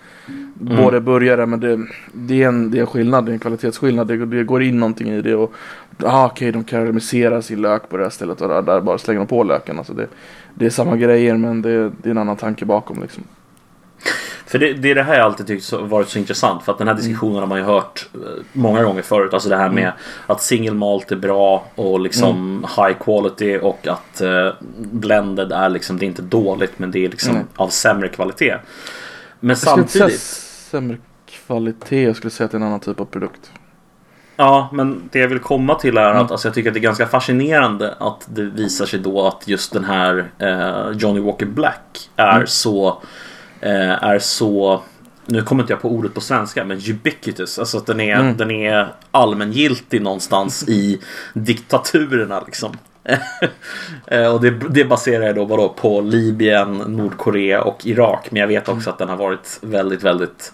[0.61, 0.77] Mm.
[0.77, 1.81] Både burgare men det,
[2.13, 4.07] det, är en, det är en skillnad, det är en kvalitetsskillnad.
[4.07, 5.55] Det, det går in någonting i det och
[6.03, 9.21] ah, okej de karamelliserar sin lök på det här stället och där, där bara slänger
[9.21, 9.79] de på löken.
[9.79, 10.07] Alltså det,
[10.55, 13.25] det är samma grejer men det, det är en annan tanke bakom liksom.
[14.47, 16.63] För det, det är det här jag alltid tyckt varit så intressant.
[16.63, 18.21] För att den här diskussionen har man ju hört eh,
[18.53, 19.35] många gånger förut.
[19.35, 19.93] Alltså det här med
[20.27, 25.99] att single malt är bra och liksom high quality och att eh, blended är liksom,
[25.99, 27.45] det är inte dåligt men det är liksom Nej.
[27.57, 28.57] av sämre kvalitet.
[29.41, 30.21] Men Jag skulle inte samtidigt.
[30.21, 30.97] sämre
[31.47, 33.51] kvalitet, jag skulle säga att det är en annan typ av produkt.
[34.37, 36.27] Ja, men det jag vill komma till är att Mm.
[36.33, 39.73] alltså, jag tycker att det är ganska fascinerande att det visar sig då att just
[39.73, 42.47] den här eh, Johnny Walker Black är Mm.
[42.47, 43.03] så
[43.71, 44.83] är så
[45.27, 47.59] nu kommer inte jag på ordet på svenska men ubiquitous.
[47.59, 48.37] Alltså att den är, Mm.
[48.37, 51.01] den är allmängiltig någonstans i
[51.35, 52.77] diktaturerna liksom.
[54.07, 58.29] Eh, och det, det baserar jag då vadå, på Libyen, Nordkorea och Irak.
[58.31, 60.53] Men jag vet också att den har varit väldigt, väldigt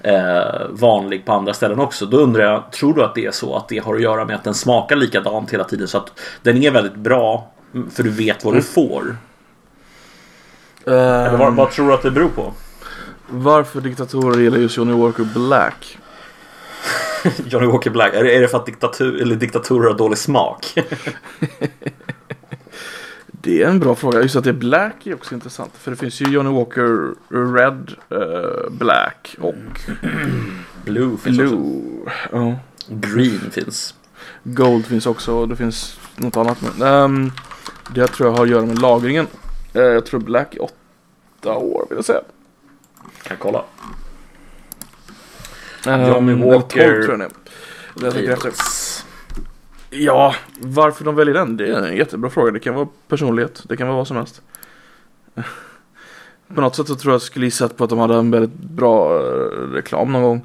[0.00, 2.06] eh, vanlig på andra ställen också.
[2.06, 4.36] Då undrar jag, tror du att det är så att det har att göra med
[4.36, 8.10] att den smakar likadant hela tiden så att den är väldigt bra mm, för du
[8.10, 9.16] vet vad du får?
[10.86, 12.52] Eller vad, vad tror du att det beror på?
[13.26, 15.98] Varför diktatorer gillar just Johnny Walker Black?
[17.46, 20.74] Johnny Walker Black, är det, är det för att diktatur, eller diktatorer har dålig smak?
[23.42, 24.22] Det är en bra fråga.
[24.22, 25.72] Just att det är Black är också intressant.
[25.78, 27.14] För det finns ju Johnny Walker
[27.54, 29.54] Red, eh, Black och
[30.84, 31.56] Blue finns också.
[31.56, 32.10] Blue.
[32.32, 32.56] Ja.
[32.88, 33.94] Green finns.
[34.42, 36.58] Gold finns också och det finns något annat.
[36.60, 37.32] Men, ehm,
[37.94, 39.26] det tror jag har att göra med lagringen.
[39.72, 42.22] Eh, jag tror Black är åtta år vill jag säga.
[43.22, 43.64] Kan kolla.
[45.86, 48.12] Ehm, Johnny eller Walker 12 tror jag den är.
[48.12, 48.38] Det jag.
[49.90, 51.56] Ja, varför de väljer den?
[51.56, 52.50] Det är en jättebra fråga.
[52.50, 53.62] Det kan vara personlighet.
[53.68, 54.42] Det kan vara vad som helst.
[56.54, 59.16] På något sätt så tror jag skulle gissa på att de hade en väldigt bra
[59.16, 60.42] eh, reklam någon gång.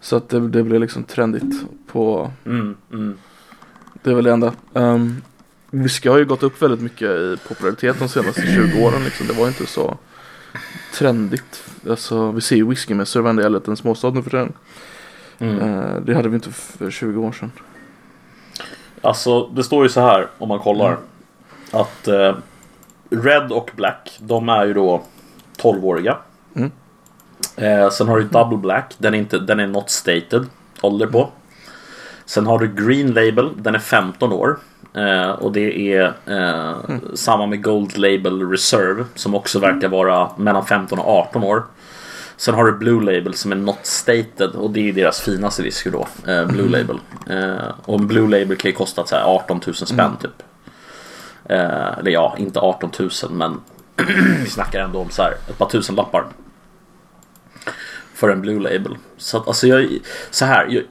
[0.00, 3.18] Så att det, det blev liksom trendigt på, Mm, mm.
[4.02, 4.52] det är väl det enda.
[4.72, 5.22] Um,
[5.72, 9.26] whisky har ju gått upp väldigt mycket i popularitet de senaste 20 åren liksom.
[9.26, 9.96] Det var inte så
[10.94, 11.64] trendigt.
[11.90, 14.52] Alltså vi ser ju whiskymässor i varenda liten småstad nu för tiden.
[15.38, 15.60] Mm.
[15.60, 17.52] Eh, det hade vi inte för 20 år sedan.
[19.00, 20.96] Alltså det står ju så här om man kollar.
[21.70, 22.36] Att eh,
[23.10, 25.02] Red och Black, de är ju då
[25.56, 26.16] 12-åriga.
[26.54, 26.70] Mm.
[27.56, 30.46] Eh, sen har du Double Black, den är, inte, den är not stated
[30.80, 31.30] ålder på.
[32.24, 34.58] Sen har du Green Label, den är 15 år.
[34.94, 36.74] Eh, och det är eh,
[37.14, 41.62] samma med Gold Label Reserve som också verkar vara mellan 15 och 18 år.
[42.36, 45.90] Sen har du Blue Label som är not stated och det är deras finaste whisky
[45.90, 46.06] då.
[46.26, 46.98] Eh, Blue Label.
[47.26, 50.42] Eh, och en Blue Label kan ju kosta så här 18 000 spänn typ.
[51.44, 53.60] Eh, eller ja, inte 18 000 men
[54.42, 56.24] vi snackar ändå om så här ett par tusen lappar.
[58.14, 58.96] För en Blue Label.
[59.16, 59.98] Så att alltså jag,
[60.30, 60.66] så här.
[60.70, 60.82] Jag,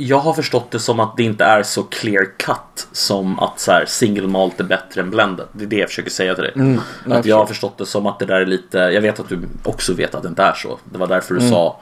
[0.00, 3.72] jag har förstått det som att det inte är så clear cut som att så
[3.72, 5.46] här, single malt är bättre än blended.
[5.52, 6.52] Det är det jag försöker säga till dig.
[6.56, 9.20] Mm, jag att jag har förstått det som att det där är lite, jag vet
[9.20, 10.78] att du också vet att det inte är så.
[10.84, 11.44] Det var därför Mm.
[11.44, 11.80] du sa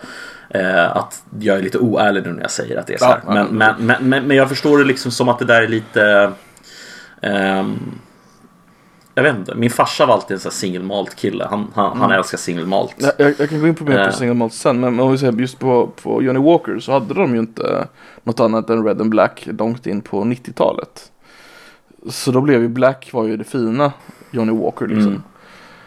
[0.51, 3.21] eh, att jag är lite oärlig nu när jag säger att det är så här.
[3.27, 5.69] ja, men, men, men, men, men jag förstår det liksom som att det där är
[5.69, 6.33] lite
[7.23, 7.99] ehm,
[9.19, 11.47] jag vet inte, min farsa var alltid en sån här single malt kille.
[11.51, 12.01] Han, han, Mm.
[12.01, 12.95] han älskar single malt.
[12.97, 14.07] Jag, jag, jag kan gå in på mer Eh.
[14.07, 17.15] på single malt sen, men om vi säger just på, på Johnny Walker så hade
[17.15, 17.89] de ju inte
[18.25, 21.13] något annat än Red and Black långt in på 90-talet.
[22.11, 23.93] Så då blev ju Black var ju det fina
[24.31, 25.23] Johnny Walker liksom.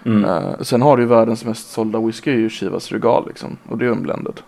[0.06, 0.26] Mm.
[0.26, 3.58] Eh, sen har du ju världens mest sålda whisky är ju Chivas Regal liksom.
[3.70, 4.40] Och det är ju en blended.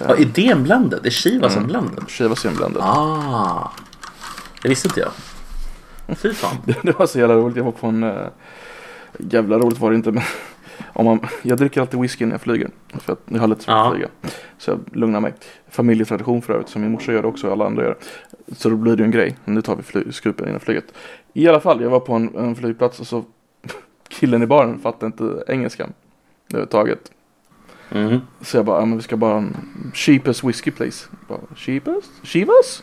[0.00, 1.06] Ja, är det en blended?
[1.06, 2.04] Är Chivas en blended?
[2.08, 2.82] Chivas är en blended.
[2.82, 3.70] Ah,
[4.62, 5.10] det visste inte jag.
[6.08, 6.56] Fy fan.
[6.64, 7.56] Det, det var så jävla roligt.
[7.56, 8.02] Jag var på en...
[8.04, 8.26] Uh,
[9.18, 10.22] jävla roligt var det inte men.
[10.92, 12.70] Om man, jag dricker alltid whisky när jag flyger.
[12.94, 13.86] För att jag har lite svårt Ja.
[13.86, 14.08] att flyga.
[14.58, 15.34] Så jag lugnar mig.
[15.70, 16.68] Familjetradition för övrigt.
[16.68, 17.96] Som min morsa gör det också och alla andra gör
[18.46, 18.54] det.
[18.54, 19.36] Så då blir det ju en grej.
[19.44, 20.84] Nu tar vi fly, skupen innan flyget.
[21.32, 21.82] I alla fall.
[21.82, 23.24] Jag var på en, en flygplats och så.
[24.08, 25.92] Killen i baren fattade inte engelskan.
[26.48, 27.12] Överhuvudtaget.
[27.90, 28.18] Mm.
[28.40, 29.56] Så jag bara, ja, men vi ska bara en
[29.94, 31.06] cheapest whisky please.
[31.10, 32.10] Jag Bara, cheapest?
[32.22, 32.82] Chivas?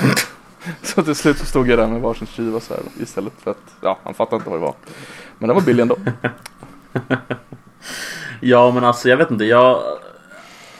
[0.82, 3.98] så till slut så stod jag där med varsin Chivas här istället för att, ja
[4.02, 4.74] han fattade inte vad det var.
[5.38, 5.96] Men den var billig ändå.
[8.40, 9.44] Ja men alltså jag vet inte.
[9.44, 9.82] Jag,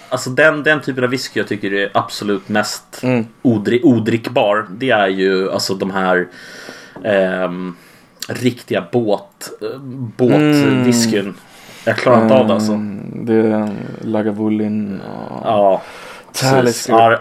[0.09, 3.27] alltså den, den typen av whisky jag tycker är absolut mest Mm.
[3.42, 4.66] odri, odrickbar.
[4.70, 6.29] Det är ju alltså de här
[7.05, 7.77] ehm,
[8.29, 9.79] riktiga båt, eh,
[10.16, 11.35] båtwhiskyn.
[11.85, 12.72] Jag klarar inte av det alltså.
[12.72, 13.70] Mm, det är
[14.01, 15.83] Lagavulin och Ja.
[16.33, 17.20] Talisker.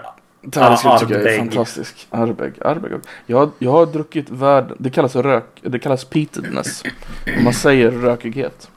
[0.51, 2.07] Talisker Ja, tycker jag är fantastisk.
[2.09, 2.53] Arbeg.
[2.61, 2.91] Arbeg.
[3.25, 6.83] Jag, jag har druckit värld, det kallas rök, det kallas peatedness.
[7.37, 8.69] Om man säger rökighet.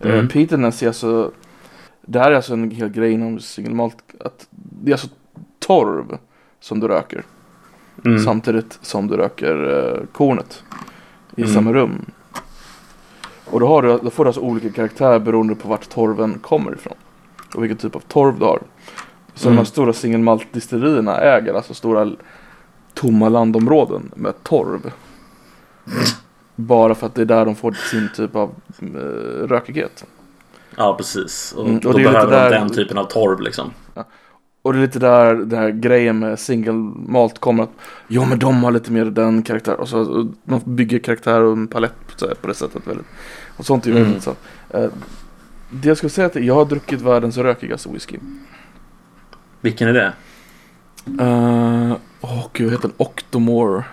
[0.00, 0.14] Mm.
[0.14, 0.28] Mm.
[0.28, 1.30] peatedness är alltså,
[2.02, 3.96] det här är alltså en hel grej inom single malt.
[4.20, 5.08] Att det är alltså
[5.58, 6.18] torv
[6.60, 7.22] som du röker.
[8.04, 8.18] Mm.
[8.18, 10.62] Samtidigt som du röker eh, kornet.
[11.36, 11.54] I Mm.
[11.54, 12.04] samma rum.
[13.44, 16.72] Och då, har du, då får du alltså olika karaktär beroende på vart torven kommer
[16.74, 16.94] ifrån.
[17.54, 18.60] Och vilken typ av torv du har.
[19.34, 19.56] Så Mm.
[19.56, 22.10] de stora single malt distillerierna äger alltså stora
[22.94, 24.92] tomma landområden med torv.
[26.56, 30.04] Bara för att det är där de får sin typ av eh, rökighet.
[30.76, 31.54] Ja precis.
[31.56, 33.70] Och, Mm, och då det är lite behöver de där- den typen av torv liksom.
[34.64, 36.72] Och det är lite där den här grejen med single
[37.08, 37.70] malt kommer att
[38.08, 41.52] Ja men de har lite mer den karaktär och så och de bygger karaktär och
[41.52, 43.06] en palett här, på det sättet väldigt
[43.56, 44.04] Och sånt är ju Mm.
[44.08, 44.34] väldigt så
[44.70, 44.90] eh,
[45.70, 48.18] Det jag skulle säga är att jag har druckit världens rökigaste whisky
[49.62, 50.12] Vilken är det?
[52.20, 52.96] Åh oh, gud, heter den?
[52.96, 53.84] Octomore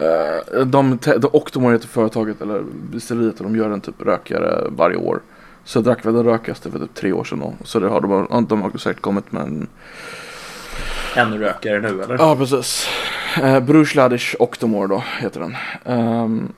[0.00, 4.96] uh, de, de Octomore heter företaget eller destilleriet och de gör en typ rökigare varje
[4.96, 5.20] år
[5.64, 7.54] Så jag drack väl den rökigaste för typ tre år sedan då.
[7.64, 9.68] Så det har de, de har säkert kommit med en
[11.16, 12.18] Ännu rökigare nu eller?
[12.18, 12.88] Ja, precis.
[13.42, 15.56] Eh, Bruce Ladish Octomore då, heter den.
[15.84, 16.52] Ehm,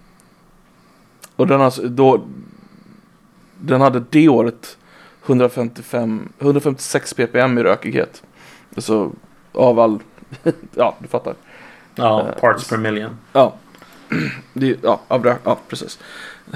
[1.37, 2.27] och den, alltså, då,
[3.61, 4.79] den hade det året
[5.27, 8.23] 155, 156 ppm i rökighet.
[8.75, 9.13] Alltså
[9.53, 9.99] av all,
[10.75, 11.35] ja du fattar.
[11.95, 13.19] Ja, Eh, parts per million.
[13.33, 13.55] Ja,
[14.53, 15.99] det, ja, av ja precis.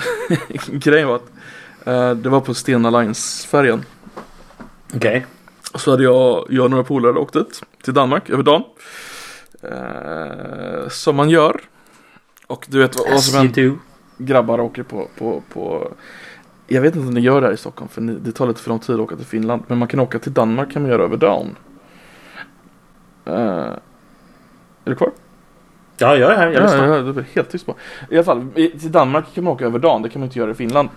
[0.66, 1.30] Grejen var att
[1.84, 3.84] eh, det var på Stena Lines-färjan.
[4.94, 5.26] Okej.
[5.74, 8.62] Så hade jag, jag och några polare åkt ut till Danmark över dagen.
[9.62, 11.60] Eh, som man gör.
[12.46, 13.78] Och du vet vad, vad som händer.
[14.18, 15.92] Grabbar åker på, på, på
[16.72, 18.68] Jag vet inte om ni gör det här i Stockholm för det tar lite för
[18.68, 19.62] lång tid att åka till Finland.
[19.66, 21.56] Men man kan åka till Danmark kan man göra över dagen.
[23.24, 23.80] Eh, är
[24.84, 25.10] du kvar?
[25.98, 26.46] Ja, jag är här.
[26.46, 26.86] Jag Ja, lyssnar.
[26.86, 27.74] ja, det blir helt tyst på.
[28.10, 30.50] I alla fall, till Danmark kan man åka över dagen, det kan man inte göra
[30.50, 30.88] i Finland.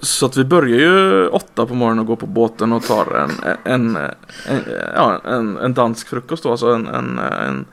[0.00, 3.30] Så att vi börjar ju åtta på morgonen och går på båten och tar en,
[3.64, 4.60] en, en,
[4.94, 7.64] ja, en, en dansk frukost då, alltså en, en, en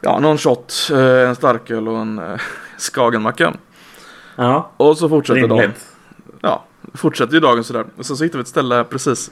[0.00, 2.40] ja, någon shot, eh, en starköl och en eh,
[2.78, 3.52] skagenmacka.
[4.40, 5.58] Ja, Och så fortsätter dagen.
[5.60, 5.86] rimligt.
[6.40, 7.84] Ja, fortsätter ju dagen sådär.
[7.96, 9.30] Och sen så hittade vi ett ställe precis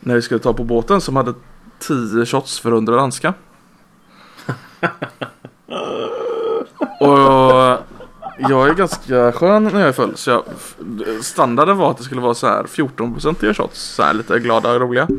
[0.00, 1.34] när vi skulle ta på båten som hade
[1.78, 3.34] 10 shots för 100 danska.
[7.00, 7.78] Och
[8.38, 10.16] jag är ganska skön när jag är full.
[10.16, 10.42] Så jag,
[11.22, 13.80] standarden var att det skulle vara så här 14-procentiga shots.
[13.80, 15.08] Så här lite glada och roliga.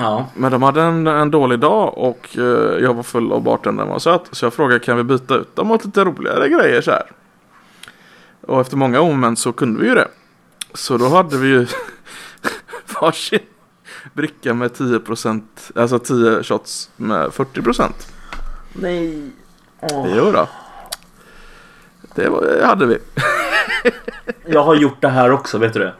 [0.00, 0.26] Ja.
[0.34, 3.98] Men de hade en, en dålig dag och eh, jag var full och bartendern var
[3.98, 4.22] söt.
[4.30, 7.02] Så jag frågade kan vi byta ut dem mot lite roligare grejer så här.
[8.48, 10.08] Och efter många om så kunde vi ju det.
[10.74, 11.66] Så då hade vi ju
[13.00, 13.38] varsin
[14.12, 15.42] bricka med 10%
[15.74, 17.90] alltså 10 shots med 40%.
[18.72, 19.30] Nej.
[19.80, 20.06] Åh.
[20.16, 20.48] Jo då.
[22.14, 22.98] Det var, hade vi.
[24.46, 25.94] Jag har gjort det här också, vet du det?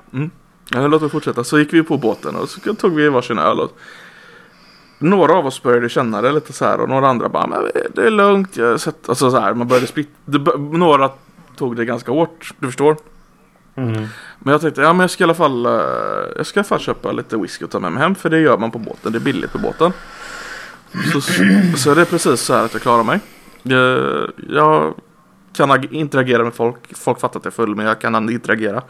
[0.70, 1.44] Ja, låt mig fortsätta.
[1.44, 3.60] Så gick vi på båten och så tog vi varsin öl.
[3.60, 3.78] Och
[4.98, 8.06] några av oss började känna det lite så här och några andra bara, men det
[8.06, 8.56] är lugnt.
[8.56, 10.10] Jag har sett, alltså så här, man började splitt.
[10.24, 11.10] Det, bör- några
[11.58, 12.96] tog det ganska hårt, du förstår.
[13.74, 14.06] Mm.
[14.38, 15.72] Men jag tänkte, ja men jag ska i alla fall, eh,
[16.36, 18.14] jag ska i alla fall köpa lite whisky och ta med mig hem.
[18.14, 19.92] För det gör man på båten, det är billigt på båten.
[21.12, 21.20] Så,
[21.76, 23.20] så det är precis så här att jag klarar mig.
[23.62, 24.94] Jag, jag
[25.52, 28.82] kan ag- interagera med folk, folk fattar att jag är full men jag kan interagera.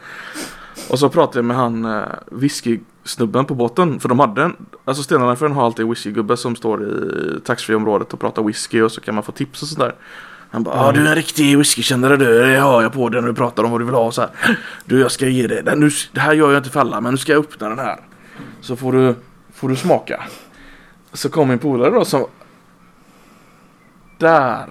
[0.89, 3.99] Och så pratade jag med han eh, whisky-snubben på båten.
[3.99, 4.55] För de hade en,
[4.85, 9.01] alltså Stena Line har alltid whiskygubbe som står i taxfree-området och pratar whisky och så
[9.01, 9.95] kan man få tips och sådär.
[10.51, 13.27] Han bara, ja du är en riktig whiskykännare du, det hör jag på dig när
[13.27, 14.29] du pratar om vad du vill ha så här.
[14.85, 17.13] Du jag ska ge dig, den, nu, det här gör jag inte för alla men
[17.13, 17.99] nu ska jag öppna den här.
[18.61, 19.15] Så får du,
[19.53, 20.23] får du smaka.
[21.13, 22.25] Så kom min polare då som
[24.17, 24.65] Där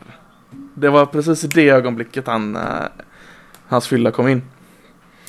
[0.74, 2.62] Det var precis i det ögonblicket han eh,
[3.68, 4.42] Hans fylla kom in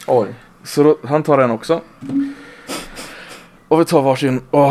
[0.07, 0.35] Oj.
[0.63, 1.81] Så då, han tar en också
[3.67, 4.69] Och vi tar varsin och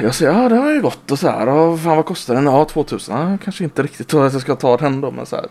[0.00, 2.44] Jag säger ja det var ju gott och så här och fan vad kostar den?
[2.44, 5.46] Ja 2000 ja, Kanske inte riktigt att jag ska ta den då men så här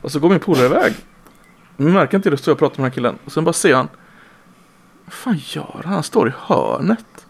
[0.00, 0.94] Och så går min polare iväg
[1.76, 3.74] Men märker inte det så jag pratar med den här killen Och sen bara ser
[3.74, 3.88] han
[5.04, 5.92] Vad fan gör han?
[5.94, 7.26] Han står i hörnet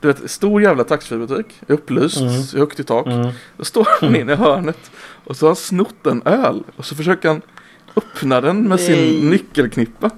[0.00, 2.32] Du vet stor jävla taxfreebutik Upplyst, Mm.
[2.56, 3.28] högt i tak Mm.
[3.56, 4.90] då står han inne i hörnet
[5.24, 7.42] och så har han snott en öl och så försöker han
[7.96, 8.86] öppna den med Nej.
[8.86, 10.10] sin nyckelknippa.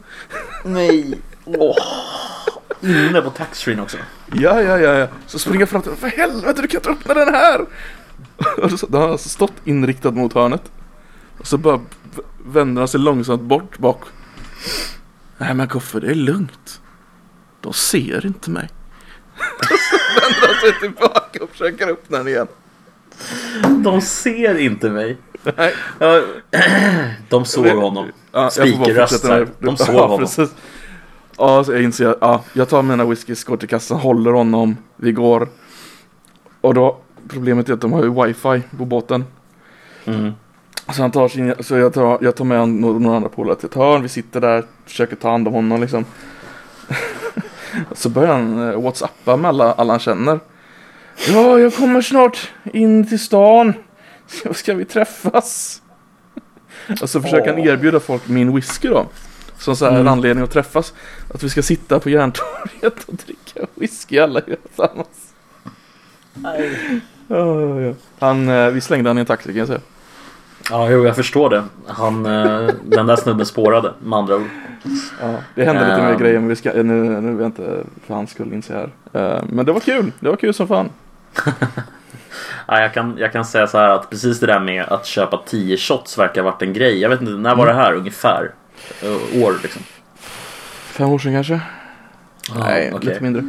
[0.65, 1.19] Nej.
[1.45, 1.77] Åh.
[2.83, 3.97] Inne på taxfree också.
[4.33, 5.09] Ja, ja, ja, ja.
[5.27, 7.61] Så springer jag fram till För helvete, du kan inte öppna den här!
[8.63, 10.63] Och så, då har han alltså stått inriktad mot hörnet.
[11.39, 11.81] Och så bara
[12.45, 14.03] vänder han sig långsamt bort bak.
[15.39, 16.81] Nej men Koffe, det är lugnt.
[17.61, 18.69] De ser inte mig.
[19.59, 22.47] Och så vänder han sig tillbaka och försöker öppna den igen.
[23.85, 25.19] De ser inte mig.
[25.57, 25.75] Nej.
[27.29, 28.13] De såg honom.
[28.33, 30.29] Ja, med- De såg ja, honom.
[31.39, 35.13] Ja, så jag inser ja, jag tar mina whiskys, går till kassan, håller honom, vi
[35.13, 35.49] går.
[36.61, 36.97] Och då,
[37.29, 39.25] problemet är att de har ju wifi på båten.
[40.05, 40.33] Mm.
[40.93, 43.69] Så han tar sin, så jag tar, jag tar med han, några andra polare till
[43.69, 46.05] ett hörn, vi sitter där, försöker ta hand om honom liksom.
[47.93, 50.41] så börjar han eh, whatsappa med alla, alla han känner.
[51.29, 53.73] Ja, jag kommer snart in till stan.
[54.27, 55.83] Ska, ska vi träffas?
[57.03, 57.67] Och så försöker han Åh.
[57.67, 59.07] erbjuda folk min whisky då.
[59.63, 60.09] Som så här Mm.
[60.09, 60.95] anledning att träffas.
[61.35, 65.33] Att vi ska sitta på Järntorget och dricka whisky alla tillsammans.
[67.29, 67.95] Ja.
[68.19, 69.81] Han, eh, vi slängde han i en taxi kan jag säga.
[70.71, 71.65] Ja, jo, jag förstår det.
[71.87, 74.49] Han, eh, den där snubben spårade med andra ord.
[75.21, 76.19] Ja, det hände lite mer Ehm.
[76.19, 78.91] grejer men vi ska, nu, nu vill jag inte för hans skull inse här.
[79.37, 80.91] Eh, men det var kul, det var kul som fan.
[82.67, 85.43] Ja, jag, kan, jag kan säga så här att precis det där med att köpa
[85.47, 86.99] 10 shots verkar ha varit en grej.
[86.99, 88.51] Jag vet inte, när var det här ungefär?
[89.03, 89.83] Eh, år liksom.
[90.93, 91.61] Fem år sedan kanske?
[92.59, 93.09] Nej, okej.
[93.09, 93.43] lite mindre.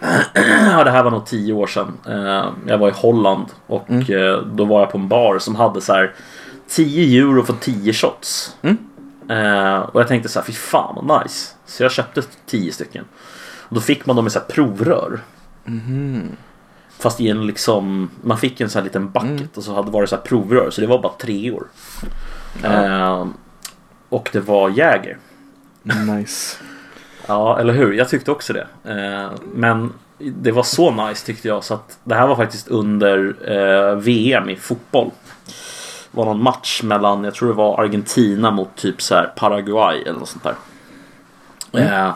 [0.70, 1.92] Ja, det här var nog tio år sedan.
[2.06, 4.00] Eh, Jag var i Holland och Mm.
[4.02, 6.14] eh, då var jag på en bar som hade så här
[6.68, 8.56] 10 euro för 10 shots.
[8.62, 8.76] Mm.
[9.84, 11.54] Och jag tänkte så här, fy fan vad nice.
[11.66, 13.04] Så jag köpte 10 stycken.
[13.68, 15.20] Och då fick man dem i så här provrör.
[15.64, 16.28] Mhm.
[16.98, 19.48] Fast i en liksom, man fick en sån här liten bucket Mm.
[19.54, 20.70] och så hade varit så här provrör.
[20.70, 21.66] Så det var bara tre år.
[22.64, 23.26] Eh,
[24.10, 25.18] och det var Jäger.
[25.82, 26.56] Nice.
[27.26, 27.92] Ja, eller hur?
[27.92, 28.66] Jag tyckte också det.
[28.84, 33.34] Eh, men det var så nice tyckte jag så att det här var faktiskt under
[33.50, 35.10] eh, VM i fotboll.
[36.10, 40.02] Det var någon match mellan, jag tror det var Argentina mot typ så här Paraguay
[40.02, 40.54] eller något sånt där.
[41.72, 42.14] Eh,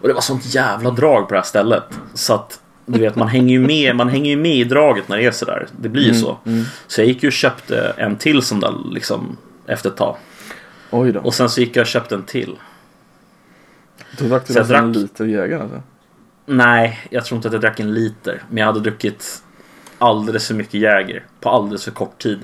[0.00, 1.84] och det var sånt jävla drag på det här stället.
[2.14, 5.16] Så att du vet, man hänger ju med, man hänger ju med i draget när
[5.16, 5.66] det är sådär.
[5.80, 6.38] Det blir ju så.
[6.86, 10.16] Så jag gick ju och köpte en till sån där liksom efter ett tag.
[10.90, 11.20] Oj då.
[11.20, 12.56] Och sen så gick jag och köpte en till.
[14.18, 15.82] Då drack du nästan en drack- liter Jägare alltså?
[16.46, 18.42] Nej, jag tror inte att jag drack en liter.
[18.48, 19.42] Men jag hade druckit
[19.98, 22.40] alldeles för mycket Jäger på alldeles för kort tid.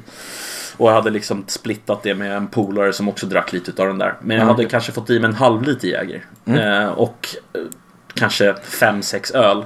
[0.76, 3.98] Och jag hade liksom splittat det med en polare som också drack lite av den
[3.98, 4.14] där.
[4.22, 6.24] Men jag Ja, hade kanske fått i mig en halv liter Jäger.
[6.44, 7.60] Eh, och eh,
[8.14, 9.64] kanske fem sex öl.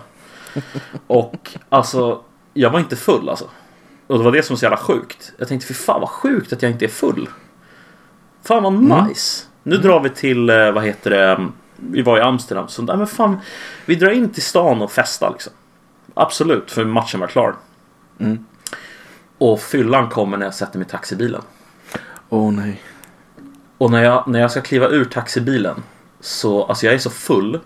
[1.07, 2.21] och alltså,
[2.55, 3.49] jag var inte full alltså.
[4.07, 5.33] Och det var det som var så jävla sjukt.
[5.39, 7.29] Jag tänkte, fy fan vad sjukt att jag inte är full.
[8.43, 9.47] Fan vad nice.
[9.63, 12.69] Nu drar vi till, eh, vad heter det, vi var i Amsterdam.
[12.69, 13.41] Så nej, men fan,
[13.87, 15.53] vi drar in till stan och festar liksom.
[16.15, 17.55] Absolut, för matchen var klar.
[18.19, 18.45] Mm.
[19.39, 21.43] Och fyllan kommer när jag sätter mig i taxibilen.
[22.29, 22.83] Åh nej.
[23.79, 25.83] Och när jag, när jag ska kliva ur taxibilen
[26.21, 27.61] så, alltså jag är så full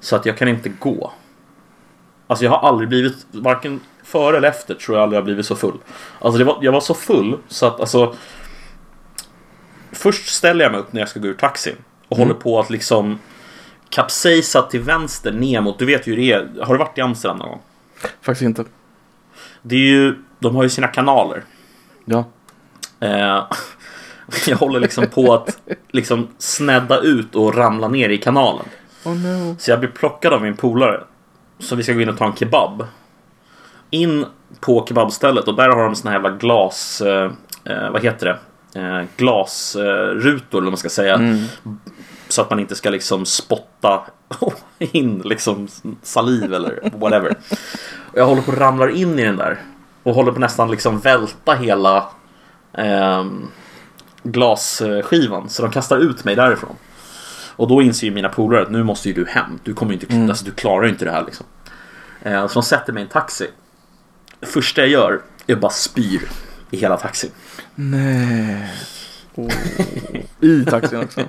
[0.00, 1.12] så att jag kan inte gå.
[2.26, 5.56] Alltså jag har aldrig blivit, varken före eller efter tror jag aldrig jag blivit så
[5.56, 5.78] full.
[6.20, 8.14] Alltså var, jag var så full så att alltså
[9.94, 11.76] Först ställer jag mig upp när jag ska gå ur taxin
[12.08, 13.18] och håller på att liksom
[13.88, 16.64] kapsejsa till vänster ner mot, du vet ju hur det är.
[16.64, 17.60] Har du varit i Amsterdam någon gång?
[18.20, 18.64] Faktiskt inte.
[19.62, 21.44] Det är ju, de har ju sina kanaler.
[22.04, 22.24] Ja.
[23.00, 23.44] Eh,
[24.46, 25.58] jag håller liksom på att
[25.90, 28.66] liksom snedda ut och ramla ner i kanalen.
[29.04, 29.56] Oh no.
[29.58, 31.04] Så jag blir plockad av min polare.
[31.58, 32.86] Så vi ska gå in och ta en kebab.
[33.90, 34.26] In
[34.60, 37.00] på kebabstället och där har de såna här jävla glas...
[37.00, 37.32] Eh,
[37.64, 38.38] eh, vad heter det?
[38.74, 41.14] Eh, glasrutor eller vad man ska säga.
[41.14, 41.44] Mm.
[42.28, 44.02] Så att man inte ska liksom spotta
[44.78, 45.68] in liksom
[46.02, 47.34] saliv eller whatever.
[48.12, 49.62] Och jag håller på att ramlar in i den där.
[50.02, 52.08] Och håller på nästan liksom välta hela
[52.72, 53.46] ehm,
[54.22, 55.48] glasskivan.
[55.48, 56.76] Så de kastar ut mig därifrån.
[57.56, 59.58] Och då inser ju mina polare att nu måste ju du hem.
[59.64, 60.28] Du kommer inte, Mm.
[60.28, 61.46] alltså, du klarar ju inte det här liksom.
[62.22, 63.50] Eh, så de sätter mig i en taxi.
[64.40, 66.28] Det första jag gör är att bara spyr
[66.74, 67.30] i hela taxin.
[67.74, 68.70] Nej.
[69.34, 69.52] Åh.
[70.40, 71.20] I taxin också.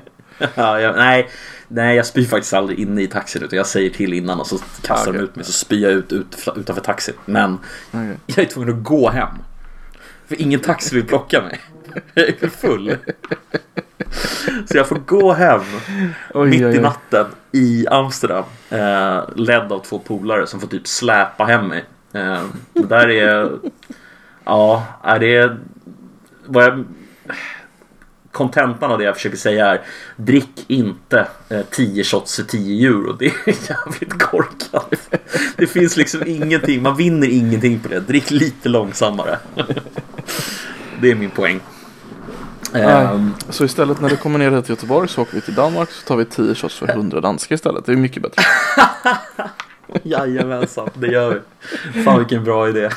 [0.56, 1.30] Ja, jag, nej,
[1.68, 4.58] nej, jag spyr faktiskt aldrig inne i taxin utan jag säger till innan och så
[4.82, 5.24] kastar de Okej.
[5.24, 7.14] ut mig så spyr jag ut, ut utanför taxin.
[7.26, 7.60] Men
[7.92, 8.18] Okej.
[8.26, 9.30] jag är tvungen att gå hem.
[10.28, 11.60] För ingen taxi vill plocka mig.
[12.14, 12.98] Jag är för full.
[14.66, 15.62] Så jag får gå hem
[16.34, 16.82] Oj, mitt oj, i oj.
[16.82, 18.44] natten i Amsterdam.
[18.70, 21.86] Eh, ledd av två polare som får typ släpa hem mig.
[22.14, 23.52] Eh, det där är...
[24.46, 25.58] Ja, är det...
[26.46, 26.86] Vad jag...
[28.32, 29.82] Kontentan av det jag försöker säga är
[30.16, 33.14] Drick inte eh, 10 shots för 10 euro.
[33.14, 33.34] Det är
[33.70, 35.10] jävligt korkat.
[35.58, 36.82] Det finns liksom ingenting.
[36.82, 38.00] Man vinner ingenting på det.
[38.00, 39.40] Drick lite långsammare.
[41.02, 41.60] Det är min poäng.
[42.74, 46.08] Ehm, Så istället när du kommer ner till Göteborg så åker vi till Danmark så
[46.08, 47.86] tar vi 10 shots för 100 danska istället.
[47.86, 48.44] Det är mycket bättre.
[50.04, 51.42] Jajamensan, det gör
[51.94, 52.04] vi.
[52.04, 52.90] Fan vilken bra idé.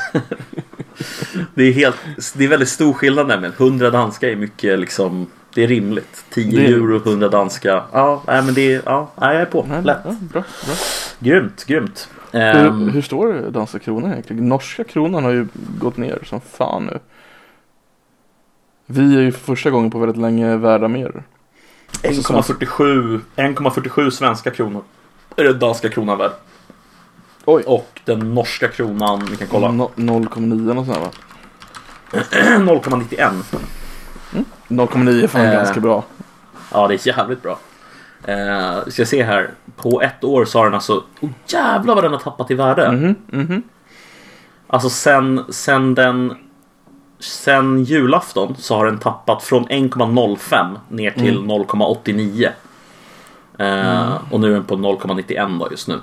[1.54, 1.96] Det är, helt,
[2.34, 3.54] det är väldigt stor skillnad nämligen.
[3.58, 6.24] 100 danska är mycket liksom, det är rimligt.
[6.30, 7.82] 10 Det euro, 100 danska.
[7.92, 9.66] Ja, nej, men det är, ja, nej, jag är på.
[9.68, 9.98] Nej, Lätt.
[10.04, 10.74] Ja, bra, bra.
[11.18, 12.08] Grymt, grymt.
[12.32, 14.48] Hur, Ehm, hur står danska kronan egentligen?
[14.48, 15.46] Norska kronan har ju
[15.80, 16.98] gått ner som fan nu.
[18.86, 21.22] Vi är ju för första gången på väldigt länge värda mer.
[22.02, 24.82] 1,47 1,47 svenska kronor
[25.36, 26.30] är den danska kronan värd.
[27.50, 27.62] Oj.
[27.66, 31.10] Och den norska kronan, vi kan kolla, No- 0,9 och sådär va?
[32.58, 33.42] 0,91.
[34.68, 35.52] 0,9 är fan Eh.
[35.52, 36.04] ganska bra.
[36.72, 37.58] Ja, det är jävligt bra.
[38.24, 39.50] Eh, ska se här.
[39.76, 41.04] På ett år så har den alltså...
[41.20, 42.92] Oh, jävlar vad den har tappat i värde.
[42.92, 43.62] Mhm, mhm.
[44.66, 46.34] Alltså sen, sen den...
[47.20, 52.48] Sen julafton så har den tappat från 1,05 ner till 0,89.
[53.58, 56.00] Eh, Och nu är den på 0,91 då just nu.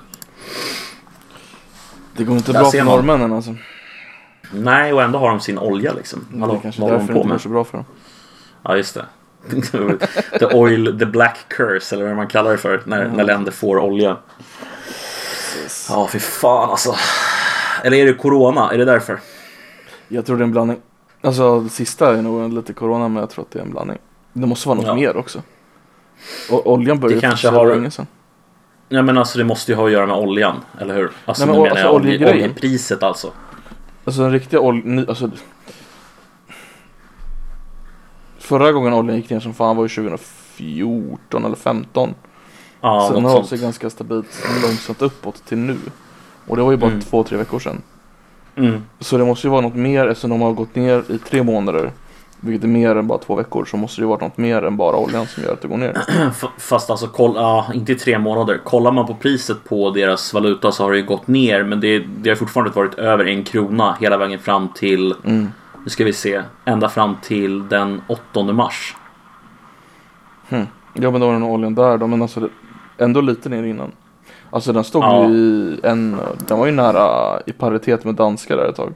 [2.16, 2.86] Det går inte Där bra för man.
[2.86, 3.54] norrmännen alltså.
[4.52, 6.26] Nej, och ändå har de sin olja liksom.
[6.32, 7.86] Det Hallå, är kanske håller därför de det på inte går så bra för dem.
[8.62, 9.04] Ja, just det.
[10.38, 13.78] the oil, the black curse eller vad man kallar det för när, när länder får
[13.78, 14.16] olja.
[15.88, 16.94] Ja, fy fan alltså.
[17.84, 18.70] Eller är det corona?
[18.72, 19.20] Är det därför?
[20.08, 20.78] Jag tror det är en blandning.
[21.20, 23.98] Alltså det sista är nog lite corona men jag tror att det är en blandning.
[24.32, 24.94] Det måste vara något Ja.
[24.94, 25.42] mer också.
[26.50, 28.06] Och oljan började Det kanske för så har- länge sedan.
[28.88, 31.10] Ja men alltså det måste ju ha att göra med oljan, eller hur?
[31.24, 33.32] Alltså Nej, nu men menar alltså, jag olje, oljepriset alltså.
[34.04, 35.30] Alltså den riktiga oljan, alltså
[38.38, 42.14] Förra gången oljan gick ner som fan var ju 2014 eller 15.
[42.80, 45.76] Ja, Sen har det sig ganska stabilt långsamt uppåt till nu.
[46.46, 47.00] Och det var ju bara Mm.
[47.02, 47.82] två, tre veckor sedan.
[48.56, 48.82] Mm.
[49.00, 51.92] Så det måste ju vara något mer eftersom de har gått ner i tre månader.
[52.46, 53.64] Vilket är mer än bara två veckor.
[53.64, 55.76] Så måste det ju vara något mer än bara oljan som gör att det går
[55.76, 55.98] ner.
[56.58, 58.60] Fast alltså, koll, ja, inte i tre månader.
[58.64, 61.62] Kollar man på priset på deras valuta så har det ju gått ner.
[61.64, 65.48] Men det, det har fortfarande varit över en krona hela vägen fram till, Mm.
[65.84, 68.96] nu ska vi se, ända fram till den 8 mars.
[70.48, 70.66] Hmm.
[70.92, 72.06] Ja men då var det nog oljan där då.
[72.06, 72.48] Men alltså det,
[72.98, 73.92] ändå lite ner innan.
[74.50, 75.28] Alltså den stod Ja.
[75.28, 76.16] ju i en,
[76.48, 78.94] den var ju nära i paritet med danska där ett tag.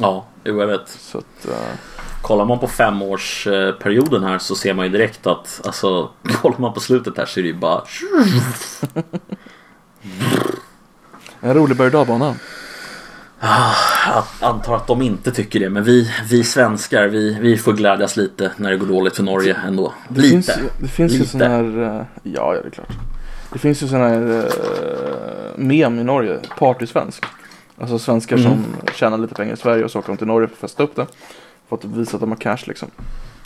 [0.00, 0.88] Ja, jo jag vet.
[0.88, 1.93] Så att, eh,
[2.24, 6.10] Kollar man på femårsperioden här så ser man ju direkt att, alltså,
[6.42, 7.82] kollar man på slutet här så är det ju bara
[11.40, 12.34] en rolig berg och.
[13.40, 18.16] Jag antar att de inte tycker det, men vi, vi svenskar vi, vi får glädjas
[18.16, 19.92] lite när det går dåligt för Norge ändå.
[20.08, 20.30] Det Lite.
[20.32, 21.30] finns, ju- det finns ju Lite.
[21.30, 22.92] sån här, eh, ja, ja det är klart.
[23.52, 24.44] Det finns ju sån här uh,
[25.56, 27.24] mem i Norge, partysvensk.
[27.80, 28.48] Alltså svenskar Mm.
[28.50, 28.64] som
[28.94, 30.96] tjänar lite pengar i Sverige och så åker de till Norge för att festa upp
[30.96, 31.06] det.
[31.68, 32.90] För att visa att de har cash liksom.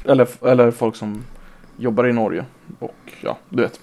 [0.04, 1.24] Eller, eller folk som
[1.76, 2.44] jobbar i Norge.
[2.78, 3.80] Och ja, du vet.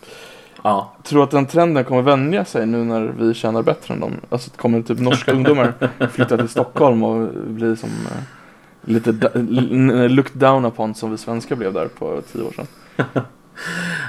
[0.64, 4.14] Ja, Tror att den trenden kommer vänja sig nu när vi tjänar bättre än dem?
[4.30, 5.74] Alltså kommer typ norska ungdomar
[6.08, 8.24] flytta till Stockholm och bli som eh,
[8.82, 9.12] lite
[10.10, 12.68] looked down upon som vi svenskar blev där på tio år sedan.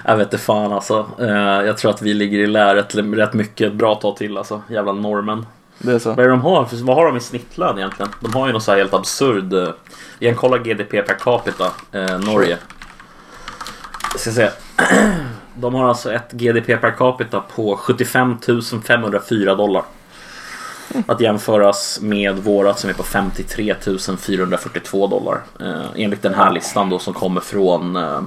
[0.05, 1.07] jag vet inte fan alltså.
[1.20, 4.62] Eh, jag tror att vi ligger i lä rätt, rätt mycket bra tag till alltså.
[4.68, 5.47] Jävla normen.
[5.79, 6.09] Det är så.
[6.14, 6.64] Vad är de har?
[6.64, 8.12] För- Vad har de i snittlön egentligen?
[8.20, 9.53] De har ju något så här helt absurd.
[9.53, 9.68] eh,
[10.18, 12.59] Vi kan kolla GDP per capita, eh, Norge.
[14.12, 14.51] Jag ska se.
[15.59, 18.39] De har alltså ett GDP per capita på 75
[18.85, 19.83] 504 dollar.
[21.07, 23.74] Att jämföras med våra som är på 53
[24.20, 25.43] 442 dollar.
[25.61, 28.20] Eh, enligt den här listan då som kommer från eh,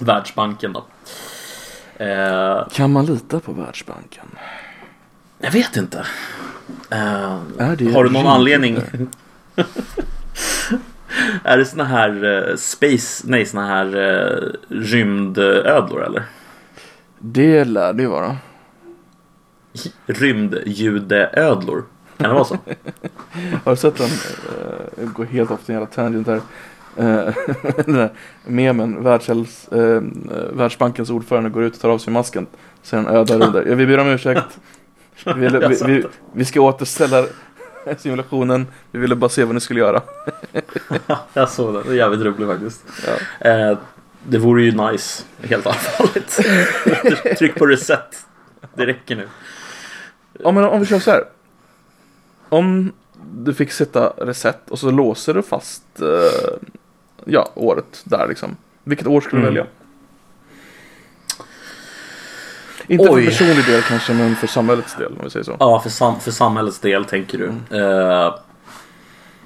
[0.00, 0.84] Världsbanken då.
[2.04, 4.26] Eh, Kan man lita på Världsbanken?
[5.38, 6.06] Jag vet inte.
[6.88, 8.76] Det har du någon anledning?
[11.44, 16.22] är det såna här eh, space, nej såna här uh, rymdödlor eller?
[17.18, 18.36] Det lär det ju vara.
[20.06, 21.84] Rymdjudeödlor?
[22.16, 22.58] Kan det vara så?
[23.64, 24.10] Har du sett den?
[24.98, 26.36] Uh, går helt off en jävla tangent här.
[26.36, 26.42] Uh,
[27.84, 28.10] den där
[28.44, 30.02] memen, Världshäls, eh,
[30.52, 32.46] Världsbankens ordförande går ut och tar av sig masken.
[32.82, 33.74] Så är den ödar under.
[33.74, 34.58] Vi ber om ursäkt.
[35.24, 37.24] Vi, ville, vi, vi, vi ska återställa
[37.98, 38.66] simulationen.
[38.90, 40.02] Vi ville bara se vad ni skulle göra.
[41.32, 42.84] Jag såg den, det är jävligt roligt faktiskt.
[43.40, 43.48] Ja.
[43.50, 43.78] Eh,
[44.28, 46.40] det vore ju nice, helt allvarligt.
[47.38, 48.26] Tryck på reset.
[48.74, 49.28] Det räcker nu.
[50.40, 51.24] Ja men om vi kör så här.
[52.48, 52.92] Om
[53.34, 56.58] du fick sätta reset och så låser du fast eh,
[57.24, 58.56] ja, året där liksom.
[58.84, 59.54] Vilket år skulle du Mm.
[59.54, 59.66] välja?
[62.88, 63.24] Inte Oj.
[63.24, 65.56] för personlig del kanske men för samhällets del om vi säger så.
[65.60, 67.46] Ja, för, sam för samhällets del tänker du.
[67.76, 68.34] Eh,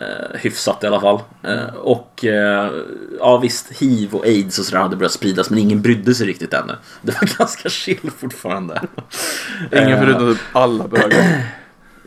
[0.00, 1.20] Eh, hyfsat i alla fall.
[1.42, 2.70] Eh, och eh,
[3.18, 6.54] ja visst, hiv och aids och sådär hade börjat spridas men ingen brydde sig riktigt
[6.54, 6.72] ännu.
[7.02, 8.80] Det var ganska chill fortfarande.
[9.72, 11.42] Ingen förutom alla bögar.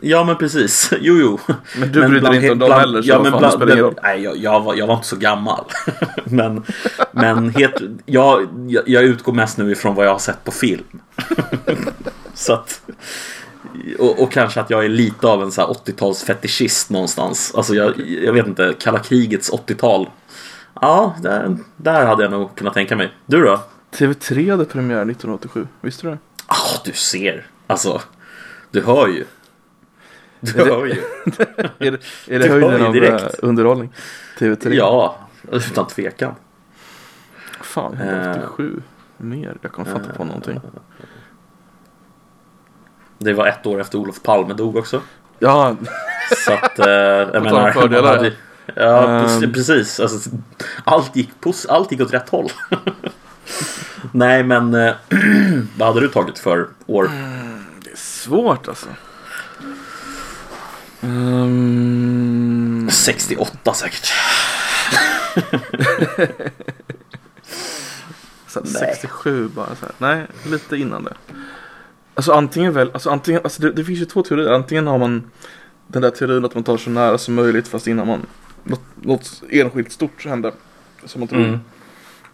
[0.02, 1.38] Ja men precis, jo jo.
[1.78, 3.72] Men du brydde dig inte om dem heller, så ja, men fan, bland, det spelar
[3.72, 3.94] ingen roll.
[4.02, 5.64] Nej, jag, jag, var, jag var inte så gammal.
[6.24, 6.62] men
[7.12, 8.48] men het, jag,
[8.86, 11.00] jag, utgår mest nu ifrån vad jag har sett på film.
[12.34, 12.82] så att,
[13.98, 17.54] och, och kanske att jag är lite av en så här 80-tals fetischist någonstans.
[17.54, 20.10] Alltså jag, jag vet inte, kalla krigets 80-tal.
[20.80, 23.12] Ja, där, där hade jag nog kunnat tänka mig.
[23.26, 23.60] Du då?
[23.92, 26.18] TV3 hade premiär 1987, visste du det?
[26.46, 27.46] Ah, du ser.
[27.66, 28.00] Alltså,
[28.70, 29.24] du hör ju.
[30.40, 30.92] Du hör ju.
[31.78, 33.22] Är det, är det höjden av direkt.
[33.22, 33.92] eh, underhållning?
[34.38, 34.72] TV3?
[34.72, 35.16] Ja,
[35.52, 36.34] utan tvekan.
[37.62, 38.08] Fan, Eh.
[38.08, 38.82] 187
[39.16, 39.56] mer?
[39.62, 40.60] Jag kommer fan inte på någonting.
[43.18, 45.00] Det var ett år efter Olof Palme dog också.
[45.38, 45.76] Ja,
[46.44, 48.32] Så att, eh, jag menar, fördelar, hade,
[48.74, 49.52] ja, Ehm.
[49.52, 50.00] precis-.
[50.00, 50.30] Alltså,
[50.84, 51.30] allt, gick,
[51.68, 52.48] allt gick åt rätt håll.
[54.12, 54.94] Nej, men eh,
[55.78, 57.10] vad hade du tagit för år?
[57.84, 58.88] det är svårt alltså.
[61.02, 64.12] Um, 68 säkert.
[68.46, 68.96] så här, Nej.
[68.96, 69.94] 67 bara så här.
[69.98, 71.14] Nej, lite innan det.
[72.14, 74.52] Alltså antingen väl, alltså antingen, alltså det, det finns ju två teorier.
[74.52, 75.30] Antingen har man
[75.86, 78.26] den där teorin att man tar så nära som möjligt fast innan man
[78.64, 80.52] något, något enskilt stort händer.
[81.04, 81.40] Som man tror.
[81.40, 81.60] Mm.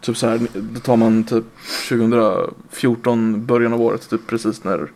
[0.01, 1.45] Typ så här, då tar man typ
[1.89, 4.91] 2014, början av året, typ precis när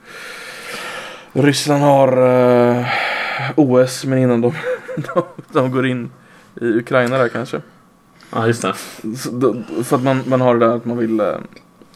[1.34, 2.86] Ryssland har eh,
[3.55, 4.53] OS, men innan de,
[4.95, 6.11] de, de går in
[6.61, 7.61] i Ukraina där kanske.
[8.33, 8.73] Ja, just det.
[9.17, 11.35] Så för att man, man har det där att man vill, eh,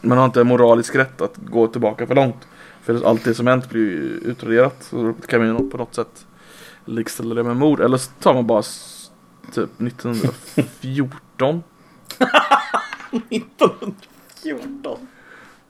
[0.02, 2.48] man har inte moralisk rätt att gå tillbaka för långt.
[2.84, 4.84] För allt det som hänt blir ju utraderat.
[4.90, 6.26] Så kan man ju på något sätt
[6.86, 7.80] likställa det med mord.
[7.82, 8.62] Eller så tar man bara
[9.54, 11.64] typ 1914.
[13.30, 14.98] 1914.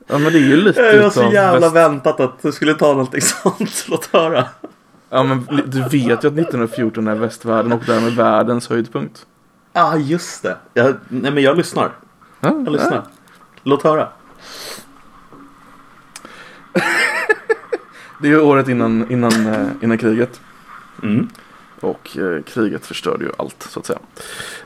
[0.07, 2.73] Ja men det är ju lite Jag har så jävla väst- väntat att du skulle
[2.73, 3.85] ta någonting sånt.
[3.89, 4.45] Låt höra.
[5.15, 9.25] Ja men du vet ju att 1914 är västvärlden och därmed världens höjdpunkt.
[9.73, 10.57] Ja, ah, just det.
[10.73, 11.91] Jag, nej, men jag lyssnar.
[12.39, 13.03] Ja, Jag lyssnar.
[13.63, 14.07] Låt höra.
[18.21, 20.41] Det är ju året innan, innan, eh, innan kriget.
[21.03, 21.29] Mm.
[21.79, 23.99] Och eh, kriget förstörde ju allt så att säga.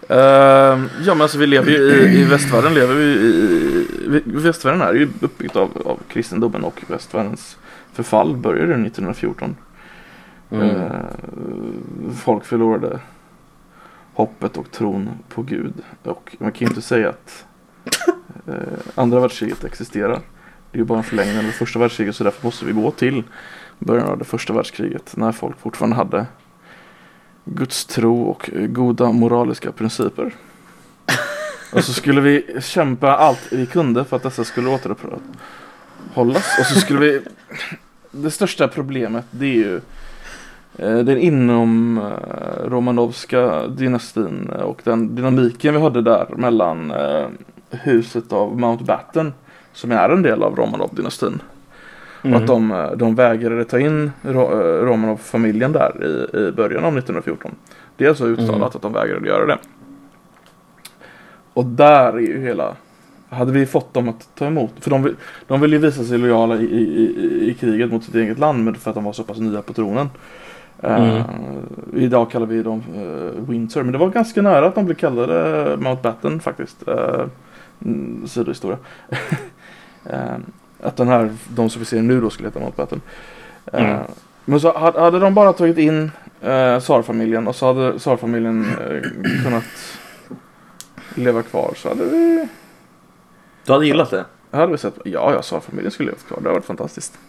[0.09, 4.81] Eh, ja men alltså vi lever ju i, i västvärlden lever vi i, i västvärlden
[4.81, 7.57] är ju uppbyggt av, av kristendomen och västvärldens
[7.93, 9.55] förfall började 1914.
[10.51, 10.69] Mm.
[10.69, 12.99] Eh, folk förlorade
[14.13, 15.73] hoppet och tron på Gud.
[16.03, 17.45] Och man kan ju inte säga att
[18.47, 18.55] eh,
[18.95, 20.19] andra världskriget existerar.
[20.71, 22.91] Det är ju bara en förlängning av det första världskriget så därför måste vi gå
[22.91, 23.23] till
[23.79, 26.25] början av det första världskriget när folk fortfarande hade
[27.45, 30.33] Guds tro och goda moraliska principer.
[31.73, 36.59] och så skulle vi kämpa allt vi kunde för att dessa skulle återupprätthållas.
[36.59, 37.21] Och så skulle vi
[38.11, 39.81] Det största problemet det är ju eh,
[40.87, 47.27] den inom eh, Romanovska dynastin och den dynamiken vi hade där mellan eh,
[47.69, 49.33] huset av Mountbatten
[49.73, 51.41] som är en del av Romanov-dynastin.
[52.23, 52.35] Mm.
[52.35, 56.83] Och att de, eh, de vägrade ta in Ro- eh, Romanov-familjen där i, i början
[56.85, 57.51] av 1914.
[57.97, 58.63] Det är alltså uttalat Mm.
[58.63, 59.57] att de vägrade göra det.
[61.53, 62.75] Och där är ju hela
[63.29, 65.15] hade vi fått dem att ta emot, för de,
[65.47, 68.63] de vill ju visa sig lojala i, i, i, i kriget mot sitt eget land
[68.63, 70.09] men för att de var så pass nya på tronen.
[70.83, 71.17] Mm.
[71.17, 71.23] Eh,
[71.93, 75.77] idag kallar vi dem uh, Windsor, men det var ganska nära att de blev kallade
[75.77, 76.87] Mountbatten faktiskt.
[76.87, 77.25] Uh,
[78.25, 78.77] sidohistoria.
[80.05, 80.35] Eh,
[80.81, 83.01] att den här, de som vi ser nu då skulle heta Mountbatten.
[83.73, 84.03] Eh, Mm.
[84.45, 86.11] Men så hade, de bara tagit in
[86.43, 89.01] uh, Tsarfamiljen och så hade Tsarfamiljen uh,
[89.43, 89.63] kunnat
[91.15, 92.47] leva kvar så hade vi
[93.65, 94.25] Du hade gillat det?
[94.51, 96.37] hade vi sett, ja, ja, Tsarfamiljen skulle levt kvar.
[96.37, 97.19] Det hade varit fantastiskt.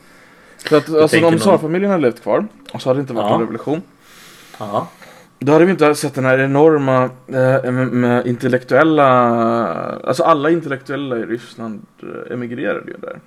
[0.69, 3.29] Så att, alltså om någon- Tsarfamiljen hade levt kvar och så hade det inte varit
[3.29, 3.35] Ja.
[3.35, 3.83] en revolution.
[4.59, 4.89] Ja.
[5.39, 9.07] Då hade vi inte sett den här enorma eh, med, med intellektuella,
[10.05, 13.21] alltså alla intellektuella i Ryssland eh, emigrerade ju där.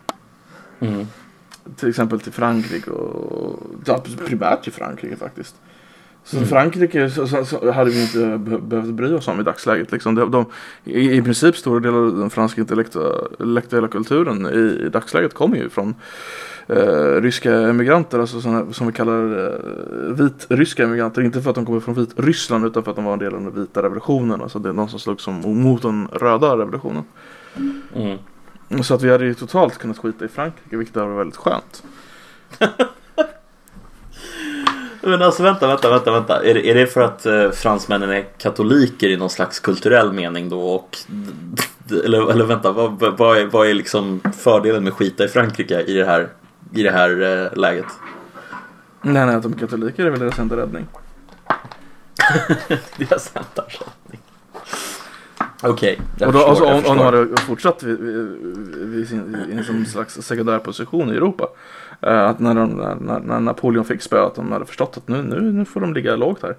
[0.79, 1.07] Mm.
[1.75, 3.59] Till exempel till Frankrike och
[4.25, 5.55] primärt till Frankrike faktiskt.
[6.25, 6.49] Så Mm.
[6.49, 9.91] Frankrike så, så, så hade vi inte be- behövt bry oss om i dagsläget.
[9.91, 10.15] Liksom.
[10.15, 10.45] De, de,
[10.83, 15.57] i, I princip stora delar av den franska intellektu- intellektuella kulturen i, i dagsläget kommer
[15.57, 15.95] ju från
[16.67, 21.21] eh, ryska emigranter, alltså såna, som vi kallar eh, vitryska emigranter.
[21.21, 23.41] Inte för att de kommer från Vitryssland utan för att de var en del av
[23.43, 24.41] den vita revolutionen.
[24.41, 27.03] Alltså det är de som slogs som, mot den röda revolutionen.
[27.95, 28.17] Mm.
[28.83, 31.83] Så att vi hade ju totalt kunnat skita i Frankrike, vilket hade varit väldigt skönt.
[35.05, 36.43] Men alltså vänta, vänta, vänta, vänta.
[36.45, 40.49] Är det, är det för att eh, fransmännen är katoliker i någon slags kulturell mening
[40.49, 40.61] då?
[40.61, 40.97] Och,
[42.05, 45.93] eller, eller vänta, vad, vad- är, vad är liksom fördelen med skita i Frankrike i
[45.93, 46.29] det här,
[46.73, 47.85] i det här eh, läget?
[49.01, 50.87] Nej, nej, att de är katoliker är väl deras enda räddning.
[52.97, 54.21] Deras enda räddning.
[55.63, 58.37] Okej, jag Och då, förstår, alltså, om, om de hade fortsatt vid, vid,
[58.75, 61.47] vid sin, i en slags sekundär position i Europa.
[62.07, 62.69] Eh, att när, de,
[63.01, 65.93] när, när Napoleon fick spö, att de hade förstått att nu, nu, nu får de
[65.93, 66.55] ligga lågt här.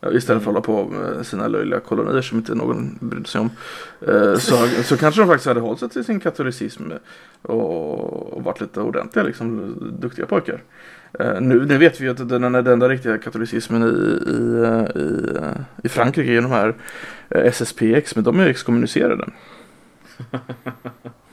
[0.00, 3.40] Eh, Istället för att hålla på med sina löjliga kolonier som inte någon brydde sig
[3.40, 3.50] om.
[4.08, 6.82] Eh, Så, så kanske de faktiskt hade hållit sig till sin katolicism
[7.42, 10.62] och, och varit lite ordentliga, liksom, duktiga pojkar.
[11.40, 13.86] Nu, nu vet vi ju att den, den enda riktiga katolicismen i,
[14.30, 15.38] i, i,
[15.84, 16.74] i Frankrike är de här
[17.50, 19.26] SSPX, men de är ju exkommunicerade.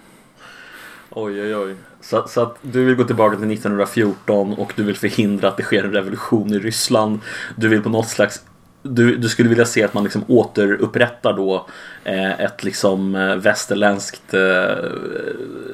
[1.11, 1.75] Oj, oj, oj.
[2.01, 5.63] Så, så att du vill gå tillbaka till 1914 och du vill förhindra att det
[5.63, 7.19] sker en revolution i Ryssland.
[7.55, 8.41] Du vill på något slags
[8.83, 11.67] du, du skulle vilja se att man liksom återupprättar då
[12.03, 14.75] eh, ett liksom eh, västerländskt eh,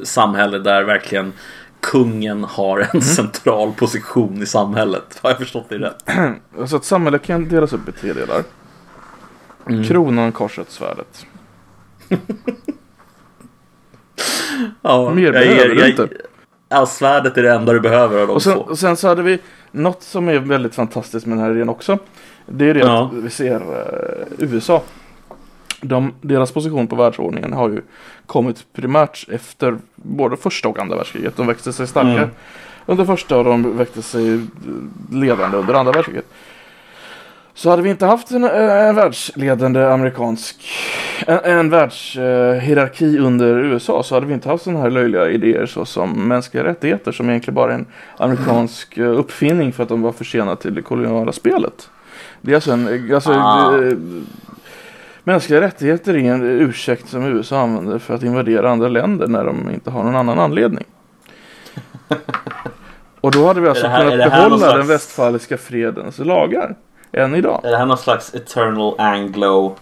[0.04, 1.34] samhälle där verkligen
[1.80, 5.20] kungen har en central position i samhället.
[5.22, 6.04] Har jag förstått det rätt?
[6.60, 8.44] Alltså att samhället kan delas upp i tre delar.
[9.88, 11.26] Kronan, korset, svärdet.
[14.82, 16.08] Ja, Mer behöver du inte.
[16.70, 19.22] Ja, svärdet är det enda du behöver av de Och sen, och sen så hade
[19.22, 19.40] vi
[19.72, 21.98] något som är väldigt fantastiskt med den här idén också.
[22.46, 23.06] Det är det Ja.
[23.06, 24.82] att vi ser eh, USA.
[25.82, 27.82] De, deras position på världsordningen har ju
[28.26, 31.38] kommit primärt efter både första och andra världskriget.
[31.38, 32.30] De växte sig starka Mm.
[32.86, 34.42] under första och de växte sig
[35.12, 36.26] ledande under andra världskriget.
[37.58, 40.66] Så hade vi inte haft en, eh, en världsledande amerikansk
[41.28, 45.86] en, en världshierarki under USA så hade vi inte haft sådana här löjliga idéer så
[45.86, 47.86] som mänskliga rättigheter som egentligen bara är en
[48.18, 51.90] amerikansk eh, uppfinning för att de var försenade till det koloniala spelet.
[52.42, 53.72] Det är alltså en, alltså, Ah.
[53.72, 53.98] det,
[55.24, 59.70] mänskliga rättigheter är en ursäkt som USA använder för att invadera andra länder när de
[59.70, 60.86] inte har någon annan anledning.
[63.22, 66.76] Och då hade vi alltså här- är kunnat behålla slags- den västfaliska fredens lagar
[67.12, 67.62] än idag.
[67.64, 69.76] Är det här någon slags eternal anglo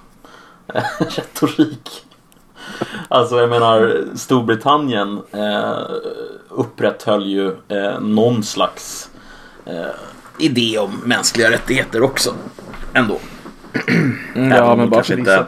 [1.00, 2.06] retorik?
[3.08, 5.86] Alltså jag menar Storbritannien eh,
[6.50, 9.10] upprätthöll ju eh, någon slags
[9.66, 9.86] eh,
[10.40, 12.36] idé om mänskliga rättigheter också.
[12.94, 13.20] Ändå.
[14.36, 15.46] Mm, ja, men bara för inte-.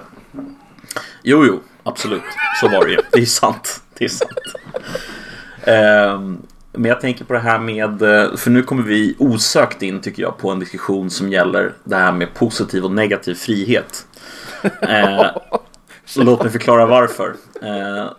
[1.23, 2.23] Jo, jo, absolut.
[2.61, 2.97] Så var det ju.
[3.11, 3.81] Det är sant.
[3.97, 4.31] Det är sant.
[5.63, 6.41] Ehm,
[6.77, 10.23] men jag tänker på det här med, eh, för nu kommer vi osökt in tycker
[10.23, 14.07] jag på en diskussion som gäller det här med positiv och negativ frihet.
[14.81, 15.25] Eh,
[16.15, 17.35] låt mig förklara varför.
[17.61, 18.11] Eh,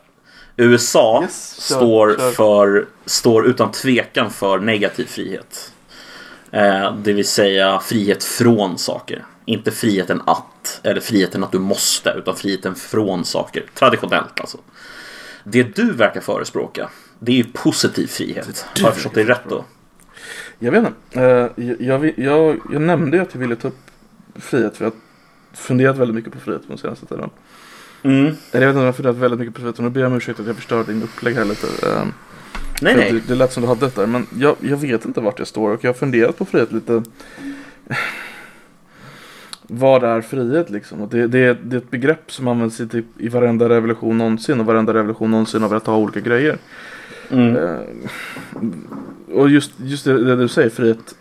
[0.56, 2.30] USA Yes, kör, står, kör.
[2.30, 5.72] För, står utan tvekan för negativ frihet.
[6.50, 9.24] Eh, det vill säga frihet från saker.
[9.44, 13.64] Inte friheten att, eller friheten att du måste, utan friheten från saker.
[13.74, 14.58] Traditionellt alltså.
[15.44, 18.66] Det du verkar förespråka, det är ju positiv frihet.
[18.80, 19.64] Har jag förstått det rätt då?
[20.58, 21.20] Jag vet inte.
[21.20, 23.90] Eh, jag, jag, jag, jag nämnde ju att jag ville ta upp
[24.34, 24.98] frihet för jag har
[25.56, 27.30] funderat väldigt mycket på frihet på den senaste tiden.
[28.02, 28.26] Mm.
[28.26, 30.00] Eller jag vet inte om jag har funderat väldigt mycket på frihet och nu ber
[30.00, 31.66] jag om ursäkt att jag förstörde din upplägg här lite.
[31.66, 32.04] eh,
[32.82, 33.12] Nej, att nej.
[33.12, 34.06] Det, det lät som du hade det där.
[34.06, 37.02] Men jag, jag vet inte vart jag står och jag har funderat på frihet lite.
[39.62, 41.08] Vad är frihet liksom?
[41.10, 44.66] Det, det, det är ett begrepp som används i, typ, i varenda revolution någonsin och
[44.66, 46.58] varenda revolution någonsin har velat ha olika grejer.
[47.30, 47.56] Mm.
[47.56, 47.80] Eh,
[49.32, 51.14] och just, just det, det du säger, frihet.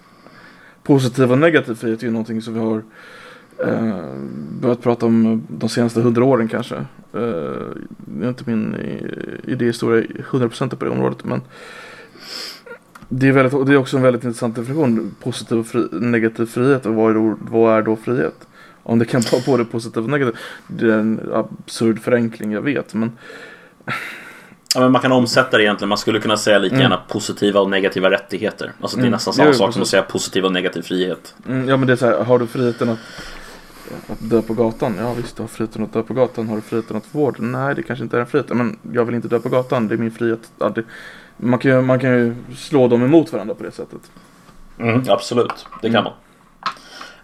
[0.84, 2.84] Positiv och negativ frihet är ju någonting som vi har
[3.68, 4.14] eh,
[4.62, 6.76] börjat prata om de senaste hundra åren kanske.
[6.76, 8.76] Eh, det är inte min
[9.44, 11.42] idéhistoria 100% på det området men
[13.10, 15.16] det är, väldigt, det är också en väldigt intressant definition.
[15.24, 18.48] Positiv och fri, negativ frihet och vad är, då, vad är då frihet?
[18.84, 20.36] Om det kan vara både positiv och negativ.
[20.68, 23.12] Det är en absurd förenkling jag vet men
[24.78, 25.90] Ja, men man kan omsätta det egentligen.
[25.90, 26.82] Man skulle kunna säga lika Mm.
[26.82, 28.72] gärna positiva och negativa rättigheter.
[28.82, 29.12] Alltså det är Mm.
[29.12, 31.36] nästan samma Jo, sak som att säga positiv och negativ frihet.
[31.48, 32.98] Mm, ja men det är så här, har du friheten att,
[34.12, 34.96] att dö på gatan?
[35.00, 36.48] Ja visst, du har friheten att dö på gatan.
[36.48, 37.40] Har du friheten att få vård?
[37.40, 38.50] Nej, det kanske inte är en frihet.
[38.50, 40.40] Men jag vill inte dö på gatan, det är min frihet.
[40.60, 40.84] Ja, det,
[41.38, 44.02] man, kan ju, man kan ju slå dem emot varandra på det sättet.
[44.80, 46.04] Mm, absolut, det kan Mm.
[46.04, 46.14] man.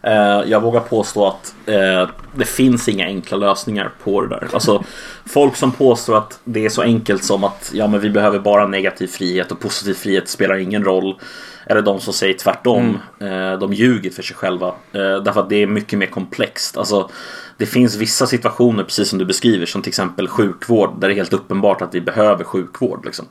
[0.04, 4.48] Eh, jag vågar påstå att eh, det finns inga enkla lösningar på det där.
[4.54, 4.84] Alltså,
[5.26, 8.68] folk som påstår att det är så enkelt som att ja, men vi behöver bara
[8.68, 11.20] negativ frihet och positiv frihet spelar ingen roll.
[11.66, 13.00] Eller de som säger tvärtom.
[13.20, 14.74] Eh, de ljuger för sig själva.
[14.92, 16.78] Därför att det är mycket mer komplext.
[16.78, 17.10] Alltså,
[17.58, 21.16] det finns vissa situationer, precis som du beskriver, som till exempel sjukvård, där det är
[21.16, 23.06] helt uppenbart att vi behöver sjukvård.
[23.06, 23.26] Liksom.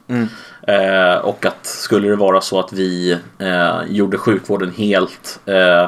[0.67, 5.87] Eh, och att skulle det vara så att vi eh, gjorde sjukvården helt eh,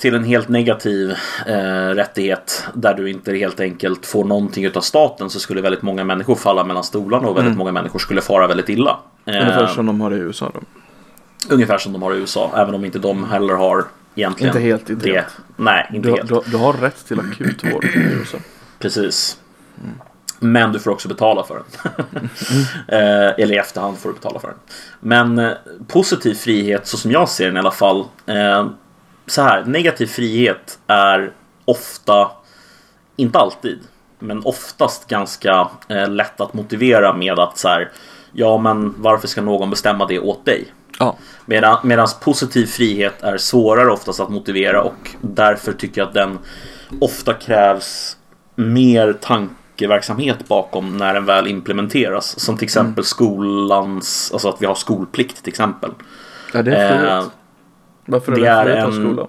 [0.00, 1.14] till en helt negativ
[1.46, 1.54] eh,
[1.94, 6.34] rättighet där du inte helt enkelt får någonting utav staten så skulle väldigt många människor
[6.34, 8.98] falla mellan stolarna och väldigt många människor skulle fara väldigt illa.
[9.24, 10.60] Eh, Ungefär som de har i USA då.
[11.54, 13.84] Ungefär som de har i USA, även om inte de heller har
[14.14, 15.24] egentligen Inte helt, inte det.
[15.56, 16.28] Nej, inte Du, helt.
[16.28, 18.38] du, du har rätt till akutvård i USA.
[18.78, 19.38] Precis.
[20.38, 21.62] Men du får också betala för
[22.10, 22.28] den.
[22.88, 24.56] eh, eller i efterhand får du betala för den.
[25.00, 25.52] Men eh,
[25.88, 28.04] positiv frihet, så som jag ser den i alla fall.
[28.26, 28.68] Eh,
[29.30, 31.32] så här, negativ frihet är
[31.64, 32.30] ofta,
[33.16, 33.78] inte alltid,
[34.18, 37.90] men oftast ganska eh, lätt att motivera med att så här,
[38.32, 40.72] ja men varför ska någon bestämma det åt dig?
[40.98, 41.16] Ja.
[41.82, 46.38] Medan positiv frihet är svårare oftast att motivera och därför tycker jag att den
[47.00, 48.16] ofta krävs
[48.54, 52.40] mer tankeverksamhet bakom när den väl implementeras.
[52.40, 55.90] Som till exempel skolans, alltså att vi har skolplikt till exempel.
[56.54, 57.18] ja, det är.
[57.18, 57.24] Eh,
[58.10, 58.42] Varför är det
[58.72, 59.26] det är en- skola?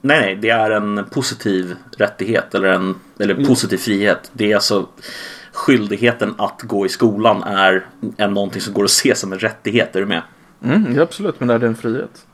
[0.00, 4.30] Nej, nej, det är en positiv rättighet eller en eller positiv frihet.
[4.32, 4.86] Det är alltså
[5.52, 7.86] skyldigheten att gå i skolan är
[8.16, 9.96] en någonting som går att se som en rättighet.
[9.96, 10.22] Är du med?
[10.64, 12.26] Mm, ja, absolut, men är det en frihet?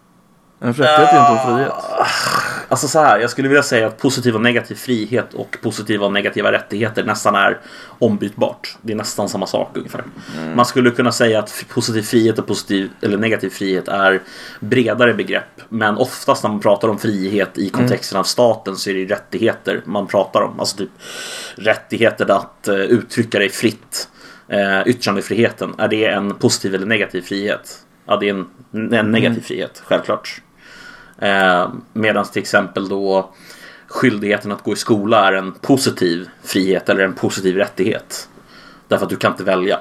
[0.61, 1.73] En rättighet är inte en frihet.
[2.71, 6.13] Alltså så här, jag skulle vilja säga att positiv och negativ frihet och positiva och
[6.13, 7.59] negativa rättigheter nästan är
[7.99, 8.77] ombytbart.
[8.83, 10.05] Det är nästan samma sak ungefär.
[10.55, 14.21] Man skulle kunna säga att positiv frihet och positiv eller negativ frihet är
[14.61, 15.61] bredare begrepp.
[15.69, 19.83] Men oftast när man pratar om frihet i kontexten av staten så är det rättigheter
[19.85, 20.61] man pratar om.
[20.61, 20.91] Alltså typ
[21.55, 24.09] rättigheter att eh, uttrycka dig fritt.
[24.49, 27.79] Eh, yttrandefriheten, är det en positiv eller negativ frihet?
[28.07, 28.35] Ja, det är
[28.73, 30.43] en, en negativ frihet, självklart.
[31.21, 33.31] Eh, Medan till exempel då
[33.87, 38.29] skyldigheten att gå i skola är en positiv frihet eller en positiv rättighet.
[38.89, 39.79] Därför att du kan inte välja.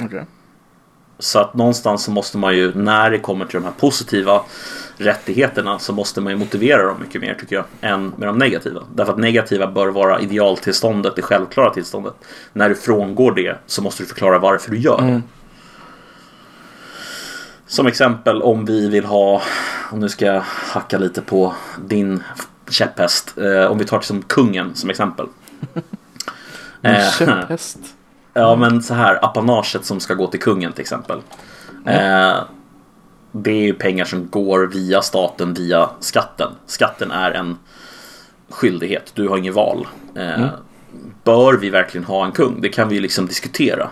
[0.00, 0.24] Okej.
[1.18, 4.42] Så att någonstans så måste man ju, när det kommer till de här positiva
[4.96, 8.82] rättigheterna så måste man ju motivera dem mycket mer tycker jag än med de negativa.
[8.94, 12.14] Därför att negativa bör vara idealtillståndet, det självklara tillståndet.
[12.52, 15.08] När du frångår det så måste du förklara varför du gör det.
[15.08, 15.22] Mm.
[17.66, 19.42] Som exempel om vi vill ha,
[19.90, 21.54] och nu ska jag hacka lite på
[21.84, 22.22] din
[22.68, 23.38] käpphäst.
[23.38, 25.26] Eh, om vi tar som kungen som exempel.
[26.82, 27.78] Eh, käpphäst.
[28.36, 31.18] Ja men så här, apanaget som ska gå till kungen till exempel.
[31.86, 32.34] Eh,
[33.32, 36.52] det är ju pengar som går via staten via skatten.
[36.66, 37.58] Skatten är en
[38.48, 39.86] skyldighet, du har inget val.
[40.16, 40.46] Eh,
[41.24, 42.60] Bör vi verkligen ha en kung?
[42.60, 43.90] Det kan vi ju liksom diskutera.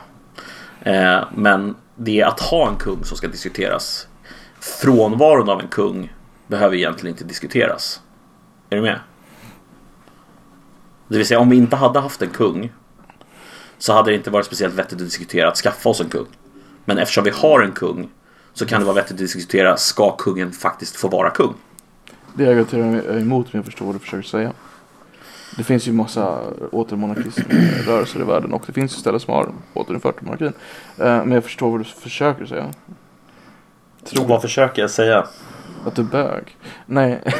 [0.85, 4.09] Eh, men det är att ha en kung som ska diskuteras.
[4.61, 6.13] Frånvaron av en kung
[6.47, 8.01] behöver egentligen inte diskuteras.
[8.71, 9.01] Är du med?
[11.09, 12.73] Det vill säga om vi inte hade haft en kung
[13.79, 16.27] så hade det inte varit speciellt vettigt att diskutera att skaffa oss en kung.
[16.85, 18.09] Men eftersom vi har en kung
[18.53, 21.55] så kan det vara vettigt att diskutera, ska kungen faktiskt få vara kung?
[22.35, 24.53] Det argumenterar jag emot men jag förstår vad du försöker säga.
[25.57, 26.39] Det finns ju massa
[26.73, 30.53] återmonarkiströrelser i världen och det finns ju ställen som har återinfört monarkin.
[30.99, 32.71] Eh, Men jag förstår vad du försöker säga.
[34.05, 35.27] Tror vad försöker jag säga?
[35.87, 36.57] Att du är bög?
[36.87, 37.21] Nej.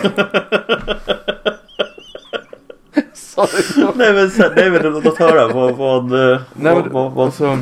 [3.15, 3.63] Sorry.
[3.95, 5.49] nej men, nej, men låt höra.
[5.49, 6.41] Vad, vad, Nej,
[6.75, 7.59] vad, vad, vad, alltså,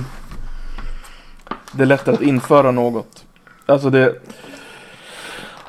[1.72, 3.24] det är lättare att införa något.
[3.66, 4.14] Alltså det...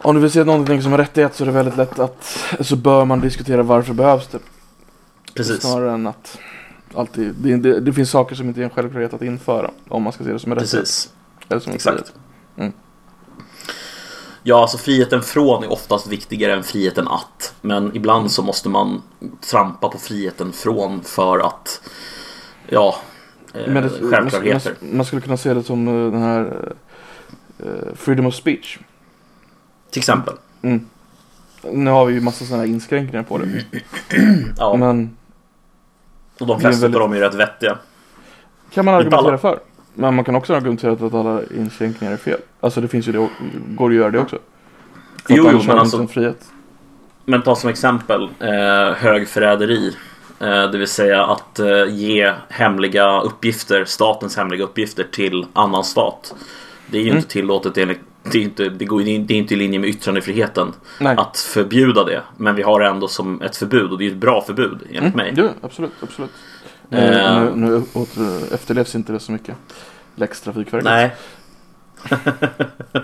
[0.04, 2.38] Om du vill se någonting som en rättighet så är det väldigt lätt att...
[2.60, 4.40] Så bör man diskutera varför behövs det.
[5.34, 5.62] Precis.
[5.62, 6.40] Snarare än att...
[6.94, 9.72] Alltid, det, det, det finns saker som inte är en självklarhet att införa.
[9.88, 10.82] Om man ska se det som en rättighet.
[10.86, 11.14] Precis.
[11.50, 12.14] Eller som Exakt.
[12.58, 12.74] Mm.
[14.44, 17.56] Ja, alltså friheten från är oftast viktigare än friheten att.
[17.62, 19.02] Men ibland så måste man
[19.52, 21.82] trampa på friheten från för att,
[22.68, 22.96] ja,
[23.54, 24.76] eh, det, självklarheter.
[24.82, 26.74] man, man skulle kunna se det som eh, den här...
[27.60, 28.80] eh, freedom of speech.
[29.92, 30.34] Till exempel.
[30.62, 30.86] Mm.
[31.64, 33.66] Nu har vi ju massa sådana här inskränkningar på det.
[34.58, 35.18] Ja, Men
[36.42, 37.78] och de flesta väldigt- av dem är rätt vettiga.
[38.74, 39.60] kan man argumentera för.
[39.94, 42.40] Men man kan också argumentera att alla inskränkningar är fel.
[42.60, 43.28] Alltså det finns ju det,
[43.68, 44.38] går att göra det också.
[45.26, 46.46] För Jo, jo, men alltså- frihet.
[47.26, 49.96] Men ta som exempel eh, högförräderi.
[50.40, 56.36] Eh, det vill säga att eh, ge hemliga uppgifter, statens hemliga uppgifter till annan stat.
[56.88, 57.18] Det är ju Mm.
[57.18, 60.74] inte tillåtet enligt det är, inte, det, går, det är inte i linje med yttrandefriheten
[61.00, 61.16] Nej.
[61.18, 62.22] att förbjuda det.
[62.38, 65.16] Men vi har det ändå som ett förbud och det är ett bra förbud enligt
[65.16, 65.34] mig.
[65.38, 66.32] Jo, absolut, absolut.
[66.90, 67.36] Eh.
[67.36, 69.56] Eh, nu, nu åter, efterlevs inte det så mycket.
[70.16, 70.84] Lex Trafikverket.
[70.84, 71.16] Nej.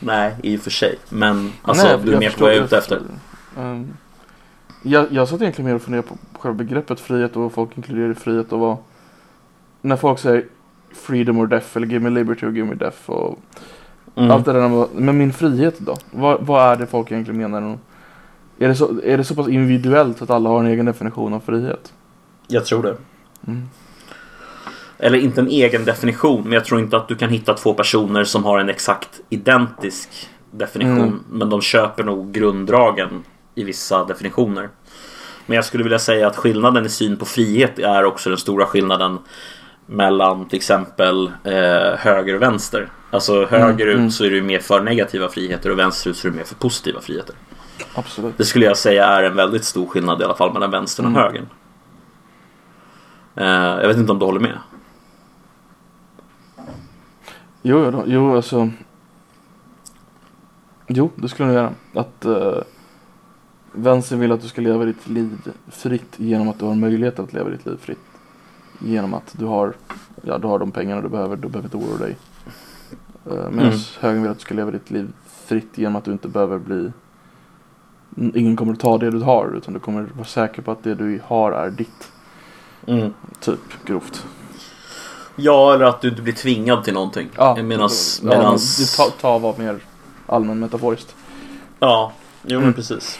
[0.00, 0.98] Nej, i och för sig.
[1.08, 3.00] Men alltså, Nej, du är mer på vad jag är ute efter.
[3.56, 3.96] Um,
[4.82, 8.10] jag, jag satt egentligen mer och funderade på själva begreppet frihet och vad folk inkluderar
[8.10, 8.76] i frihet och vad...
[9.80, 10.44] När folk säger
[10.92, 13.38] freedom or death eller give me liberty or give me death och
[14.14, 14.30] Mm.
[14.30, 14.86] allt det där.
[14.94, 15.96] Men min frihet då?
[16.10, 17.78] Vad, vad är det folk egentligen menar?
[18.58, 21.40] Är det, så, är det så pass individuellt att alla har en egen definition av
[21.40, 21.92] frihet?
[22.46, 22.96] Jag tror det.
[23.46, 23.68] Mm.
[24.98, 28.24] eller inte en egen definition, men jag tror inte att du kan hitta två personer
[28.24, 30.98] som har en exakt identisk definition.
[30.98, 31.24] Mm.
[31.30, 33.22] Men de köper nog grunddragen
[33.54, 34.68] i vissa definitioner.
[35.46, 38.66] Men jag skulle vilja säga att skillnaden i syn på frihet är också den stora
[38.66, 39.18] skillnaden
[39.90, 42.88] mellan till exempel eh, höger och vänster.
[43.10, 44.10] Alltså högerut mm.
[44.10, 47.00] så är du mer för negativa friheter och vänsterut så är du mer för positiva
[47.00, 47.34] friheter.
[47.94, 48.38] Absolut.
[48.38, 51.12] Det skulle jag säga är en väldigt stor skillnad i alla fall mellan vänstern och
[51.12, 51.22] Mm.
[51.22, 51.46] högern.
[53.34, 54.58] Eh, jag vet inte om du håller med?
[57.62, 58.70] Jo, jo, jo alltså.
[60.86, 61.72] Jo, det skulle jag göra.
[61.94, 62.62] Att uh,
[63.72, 65.38] vänstern vill att du ska leva ditt liv
[65.68, 68.09] fritt genom att du har möjlighet att leva ditt liv fritt.
[68.80, 69.74] Genom att du har,
[70.22, 72.16] ja, du har de pengarna du behöver, du behöver inte oroa dig.
[73.26, 73.78] Uh, Medan Mm.
[74.00, 75.12] högern vill att du ska leva ditt liv
[75.46, 76.92] fritt genom att du inte behöver bli
[78.34, 80.94] Ingen kommer att ta det du har utan du kommer vara säker på att det
[80.94, 82.12] du har är ditt.
[82.86, 83.12] Mm.
[83.40, 84.26] Typ grovt.
[85.36, 87.28] Ja, eller att du inte blir tvingad till någonting.
[87.64, 88.76] medans, ja, medans...
[88.76, 89.78] det ta, ta var mer
[90.26, 91.16] allmän metaforiskt.
[91.78, 92.12] Ja,
[92.42, 92.72] jo men Mm.
[92.74, 93.18] precis.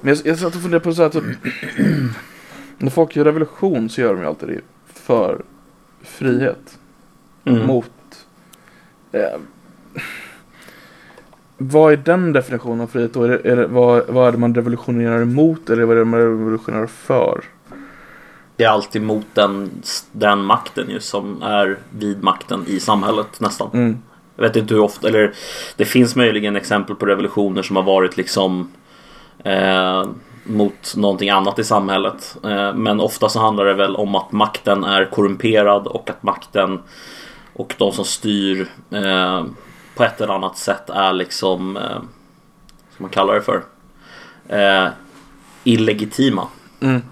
[0.00, 1.24] Men jag, jag satt och funderade på så här typ,
[2.78, 4.60] När folk gör revolution så gör de ju alltid det
[5.06, 5.42] för
[6.02, 6.78] frihet.
[7.44, 7.66] Mm.
[7.66, 7.90] Mot
[9.12, 9.40] eh,
[11.56, 13.22] Vad är den definitionen av frihet då?
[13.22, 16.04] Är det, är det, vad, vad är det man revolutionerar emot eller vad är det
[16.04, 17.40] man revolutionerar för?
[18.56, 19.70] Det är alltid mot den,
[20.12, 23.70] den makten ju som är vid makten i samhället nästan.
[23.72, 23.98] Mm.
[24.36, 25.34] Jag vet inte hur ofta, eller
[25.76, 28.72] det finns möjligen exempel på revolutioner som har varit liksom
[29.44, 30.04] eh,
[30.46, 32.36] mot någonting annat i samhället.
[32.44, 36.80] Eh, men ofta så handlar det väl om att makten är korrumperad och att makten
[37.52, 39.44] och de som styr eh,
[39.94, 41.98] på ett eller annat sätt är liksom, eh,
[42.96, 43.62] som man kallar det för,
[44.48, 44.88] eh,
[45.64, 46.48] illegitima.
[46.80, 47.02] Mm.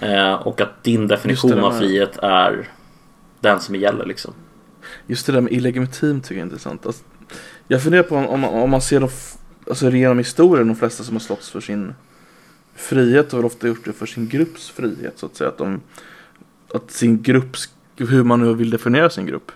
[0.00, 2.68] Eh, och att din definition av frihet är
[3.40, 4.34] den som gäller liksom.
[5.06, 6.86] Just det där med illegitim tycker jag är intressant.
[6.86, 7.04] Alltså,
[7.68, 9.08] jag funderar på om, om, om man ser de,
[9.68, 11.94] alltså genom historien, de flesta som har slåss för sin
[12.76, 15.50] frihet har väl ofta gjort det för sin grupps frihet så att säga.
[15.50, 15.80] Att, de,
[16.74, 19.52] att sin grupps, hur man nu vill definiera sin grupp.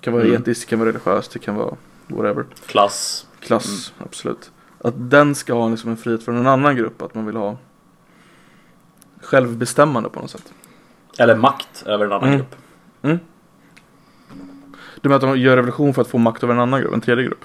[0.00, 0.42] kan vara Mm.
[0.42, 2.44] etiskt, kan vara religiöst, det kan vara whatever.
[2.66, 3.26] Klass.
[3.40, 4.50] Klass, absolut.
[4.78, 7.58] Att den ska ha liksom en frihet från en annan grupp, att man vill ha
[9.22, 10.52] självbestämmande på något sätt.
[11.18, 12.38] Eller makt över en annan Mm.
[12.38, 12.54] grupp.
[15.00, 17.00] Du menar att de gör revolution för att få makt över en annan grupp, en
[17.00, 17.44] tredje grupp?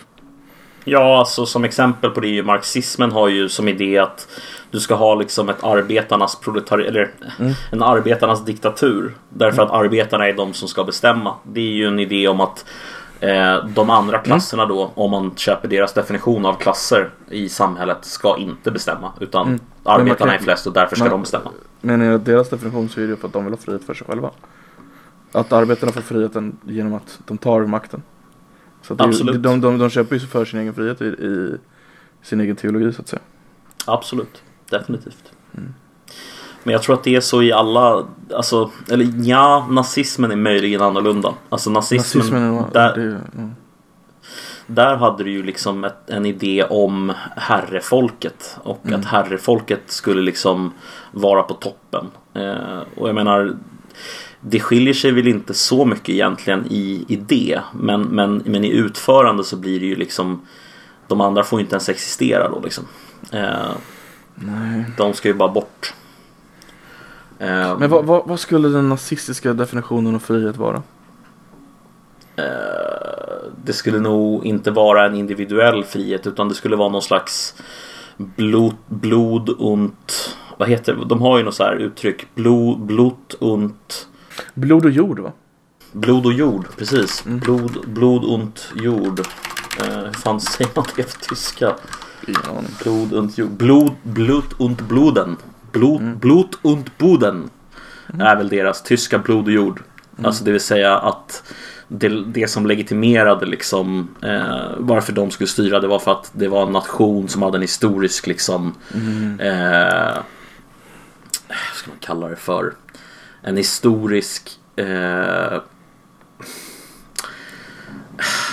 [0.91, 4.27] Ja, alltså som exempel på det är ju marxismen har ju som idé att
[4.71, 7.53] du ska ha liksom ett arbetarnas proletari eller Mm.
[7.71, 9.15] en arbetarnas diktatur.
[9.29, 11.33] Därför att arbetarna är de som ska bestämma.
[11.43, 12.65] Det är ju en idé om att
[13.19, 18.37] eh, de andra klasserna då, om man köper deras definition av klasser i samhället, ska
[18.37, 19.11] inte bestämma.
[19.19, 19.59] Utan Mm.
[19.83, 21.51] arbetarna kan- är flest och därför ska man- de bestämma.
[21.81, 24.07] Men enligt deras definition så är det för att de vill ha frihet för sig
[24.07, 24.29] själva.
[25.31, 28.01] Att arbetarna får friheten genom att de tar makten.
[28.89, 29.43] Så att det Absolut.
[29.43, 31.57] De, de, de köper ju för sin egen frihet i, i
[32.21, 33.21] sin egen teologi så att säga.
[33.85, 35.31] Absolut, definitivt.
[35.57, 35.73] Mm.
[36.63, 40.81] Men jag tror att det är så i alla, alltså, eller ja, nazismen är möjligen
[40.81, 41.33] annorlunda.
[41.49, 43.55] Alltså nazismen, Nazismen är, där, det, mm.
[44.67, 48.99] där hade du ju liksom ett, en idé om herrefolket och Mm.
[48.99, 50.73] att herrefolket skulle liksom
[51.11, 52.07] vara på toppen.
[52.33, 53.55] Eh, och jag menar,
[54.41, 59.43] det skiljer sig väl inte så mycket egentligen i idé, men, men, men i utförande
[59.43, 60.41] så blir det ju liksom
[61.07, 62.83] de andra får ju inte ens existera då liksom.
[63.31, 63.71] Eh,
[64.35, 64.85] Nej.
[64.97, 65.93] de ska ju bara bort.
[67.39, 70.81] Eh, Men vad, vad, vad skulle den nazistiska definitionen av frihet vara?
[72.35, 72.43] eh,
[73.65, 77.55] det skulle nog inte vara en individuell frihet utan det skulle vara någon slags
[78.17, 79.95] blod, blod und
[80.57, 81.05] vad heter det?
[81.05, 82.35] De har ju något så här uttryck.
[82.35, 83.75] Blod, blod und
[84.53, 85.31] Blod och jord va?
[85.91, 87.25] Blod och jord, precis.
[87.25, 87.39] Mm.
[87.39, 89.19] Blod, blod und jord.
[89.79, 91.75] Eh, hur fan säger man det på tyska?
[92.27, 92.71] Aning.
[92.83, 93.49] Blod und jord.
[93.49, 95.37] Blod, blut und bluden.
[95.71, 96.19] Blod, Mm.
[96.19, 97.49] Blut und Boden.
[98.19, 99.81] Är väl deras tyska blod och jord.
[100.13, 100.25] Mm.
[100.25, 101.43] Alltså det vill säga att
[101.87, 106.47] det, det som legitimerade liksom eh, varför de skulle styra det var för att det
[106.47, 109.39] var en nation som hade en historisk liksom Mm.
[109.39, 110.17] eh,
[111.47, 112.73] vad ska man kalla det för?
[113.41, 114.85] En historisk eh,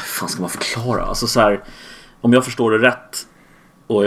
[0.05, 1.03] fan ska man förklara?
[1.03, 1.65] Alltså så här,
[2.21, 3.27] om jag förstår det rätt
[3.87, 4.05] och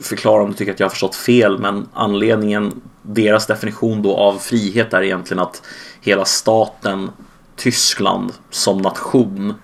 [0.00, 4.38] förklara om du tycker att jag har förstått fel men anledningen, deras definition då av
[4.38, 5.62] frihet är egentligen att
[6.00, 7.10] hela staten
[7.56, 9.54] Tyskland som nation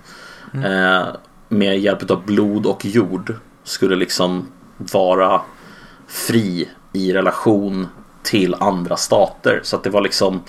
[0.55, 1.07] eh,
[1.49, 4.47] med hjälp av blod och jord skulle liksom
[4.77, 5.41] vara
[6.07, 7.87] fri i relation
[8.29, 9.61] till andra stater.
[9.63, 10.43] Så att det var liksom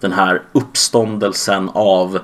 [0.00, 2.18] den här uppståndelsen av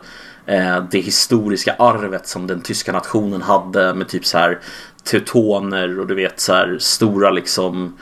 [0.46, 4.58] eh, det historiska arvet som den tyska nationen hade med typ så här
[5.04, 7.98] teutoner och du vet så här stora liksom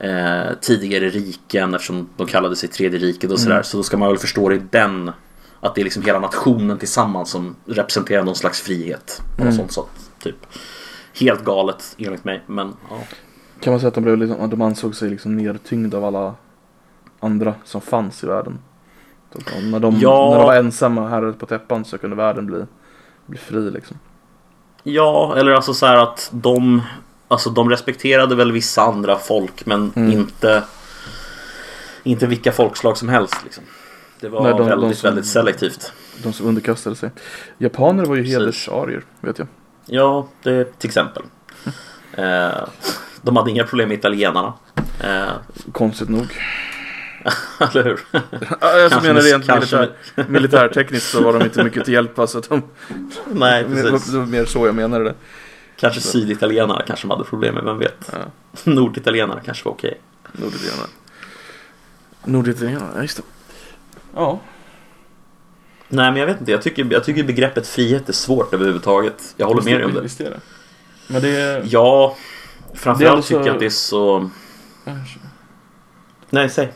[0.00, 3.54] eh, tidigare riken eftersom de kallade sig tredje riket och sådär.
[3.54, 3.64] Mm.
[3.64, 5.12] Så då ska man väl förstå det i den
[5.60, 9.22] att det är liksom hela nationen tillsammans som representerar någon slags frihet.
[9.36, 9.54] På Mm.
[9.54, 9.84] sånt sätt.
[10.22, 10.36] Typ.
[11.14, 12.42] Helt galet enligt mig.
[12.46, 12.96] Men ja.
[13.60, 16.34] Kan man säga att de, blev liksom, de ansåg sig liksom nedtyngda av alla
[17.20, 18.58] andra som fanns i världen?
[19.32, 20.30] Så de, när, de, Ja.
[20.30, 22.64] när de var ensamma här på täppan så kunde världen bli,
[23.26, 23.98] bli fri liksom.
[24.82, 26.82] Ja, eller alltså så här att de
[27.30, 30.12] Alltså de respekterade väl vissa andra folk men Mm.
[30.12, 30.62] inte
[32.02, 33.64] Inte vilka folkslag som helst liksom.
[34.20, 35.92] Det var Nej, de- de väldigt, som- väldigt selektivt.
[36.22, 37.10] De som underkastade sig.
[37.58, 38.38] Japaner var ju Precis.
[38.38, 39.48] hedersarier, vet jag.
[39.86, 41.22] Ja, det till exempel.
[42.12, 42.48] Eh,
[43.22, 44.52] de hade inga problem med italienarna.
[45.04, 45.28] Eh,
[45.72, 46.26] Konstigt nog.
[47.60, 48.00] eller hur?
[48.12, 49.90] Ja, Jag Kanske menar rent militär,
[50.28, 52.12] militärtekniskt så var de inte mycket till hjälp.
[52.28, 52.62] Så att de,
[53.32, 54.12] Nej, det precis.
[54.12, 55.14] var mer så jag menade det.
[55.76, 58.10] Kanske syditalienare kanske de hade problem med, vem vet?
[58.12, 58.18] Ja,
[58.72, 60.00] Norditalienare kanske var okej.
[60.32, 60.88] Norditalienare.
[62.24, 63.22] Norditalienare, ja just det.
[64.14, 64.40] Ja.
[65.88, 66.52] Nej, men jag vet inte.
[66.52, 69.34] Jag tycker, jag tycker begreppet frihet är svårt överhuvudtaget.
[69.36, 70.00] Jag håller med dig om det.
[70.00, 70.40] Visst är det.
[71.06, 71.62] Men det är...
[71.66, 72.16] Ja,
[72.74, 74.30] framförallt alltså- tycker jag att det är så...
[76.30, 76.72] Nej, säg.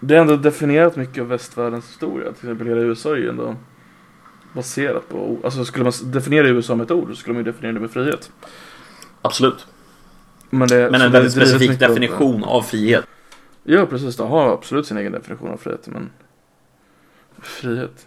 [0.00, 2.32] Det är ändå definierat mycket av västvärldens historia.
[2.32, 3.56] Till exempel hela USA är ju ändå
[4.52, 5.38] baserat på...
[5.44, 7.90] Alltså skulle man definiera USA med ett ord så skulle man ju definiera det med
[7.90, 8.30] frihet.
[9.22, 9.66] Absolut.
[10.50, 13.04] Men, det, Men en väldigt specifik mycket av- definition av frihet.
[13.64, 15.86] Ja precis, de har absolut sin egen definition av frihet.
[15.86, 16.10] Men
[17.42, 18.06] frihet.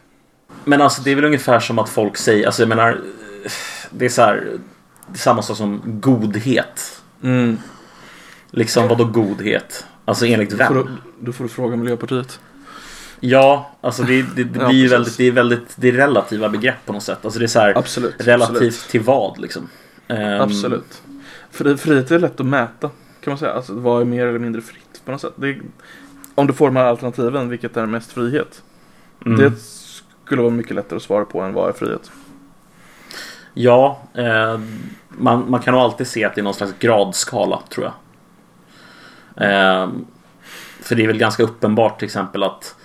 [0.63, 3.01] Men alltså det är väl ungefär som att folk säger, alltså jag menar,
[3.89, 4.35] det är så här,
[5.07, 7.01] det är samma sak som godhet.
[7.23, 7.57] Mm.
[8.51, 9.85] Liksom vadå godhet?
[10.05, 10.85] Alltså enligt Då, får vem?
[10.85, 12.39] du, då får du fråga Miljöpartiet.
[13.19, 16.85] Ja, alltså det, det, det Ja, blir väldigt, det är väldigt, det är relativa begrepp
[16.85, 17.19] på något sätt.
[17.23, 18.15] Alltså det är så här, Absolut.
[18.17, 18.87] relativt Absolut.
[18.89, 19.69] till vad liksom.
[20.07, 21.01] Ehm, absolut.
[21.51, 22.89] Fri, frihet är lätt att mäta.
[23.23, 23.51] Kan man säga.
[23.53, 25.33] Alltså vad är mer eller mindre fritt på något sätt.
[25.43, 25.61] Är,
[26.35, 28.61] om du får de här alternativen, vilket är mest frihet?
[29.25, 29.39] mm.
[29.39, 29.51] Det
[30.25, 32.11] skulle vara mycket lättare att svara på än vad är frihet.
[33.53, 34.59] Ja, eh,
[35.07, 37.93] man, man kan nog alltid se att det är någon slags gradskala tror jag.
[39.37, 39.89] Eh,
[40.81, 42.75] för det är väl ganska uppenbart till exempel att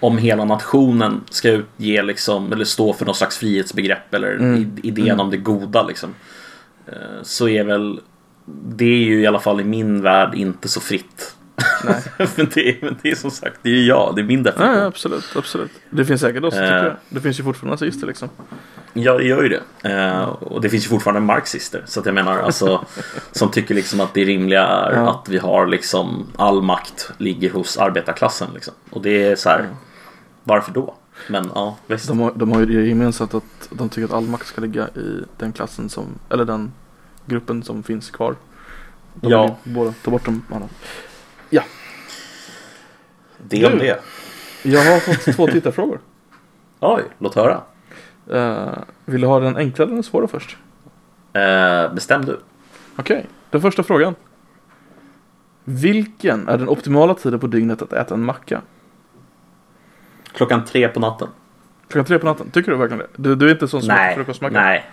[0.00, 4.76] om hela nationen ska utge liksom, eller stå för någon slags frihetsbegrepp eller Mm.
[4.82, 5.20] idén Mm.
[5.20, 6.14] om det goda liksom.
[6.86, 8.00] Eh, så är väl
[8.46, 11.36] det är ju i alla fall i min värld inte så fritt.
[11.84, 12.02] Nej.
[12.36, 14.44] men, det men det är som sagt, det är ju jag, det är min Ja,
[14.50, 14.76] definition.
[14.78, 15.70] ja, absolut, absolut.
[15.90, 16.84] Det finns säkert också, tycker Eh.
[16.84, 16.96] jag.
[17.08, 18.28] Det finns ju fortfarande nazister liksom.
[18.92, 19.90] Ja, det gör ju det.
[19.90, 21.82] Eh, och det finns ju fortfarande marxister.
[21.86, 22.84] Så att jag menar alltså
[23.32, 25.10] som tycker liksom att det rimliga är Ja.
[25.10, 28.74] att vi har liksom all makt ligger hos arbetarklassen liksom.
[28.90, 29.68] Och det är så här.
[30.44, 30.94] Varför då?
[31.28, 32.08] Men ja, visst.
[32.08, 34.88] De har, de har ju det gemensamt att de tycker att all makt ska ligga
[34.88, 36.72] i den klassen som, eller den
[37.26, 38.36] gruppen som finns kvar.
[39.14, 39.56] De Ja.
[39.64, 40.42] båda ta bort de
[41.60, 41.70] andra.
[43.38, 44.00] Det om det.
[44.62, 46.00] Jag har fått två tittarfrågor.
[46.80, 47.62] Oj, låt höra.
[48.32, 50.56] Uh, vill du ha den enklare eller den svåra först?
[51.32, 52.40] Eh, bestäm du.
[52.96, 54.14] Okej, den första frågan.
[55.64, 58.60] Vilken är den optimala tiden på dygnet att äta en macka?
[60.32, 61.28] Klockan tre på natten.
[61.88, 63.22] Klockan tre på natten, tycker du verkligen det?
[63.22, 64.60] Du, du är inte sån som äter Nej, frukostmacka?
[64.60, 64.90] nej.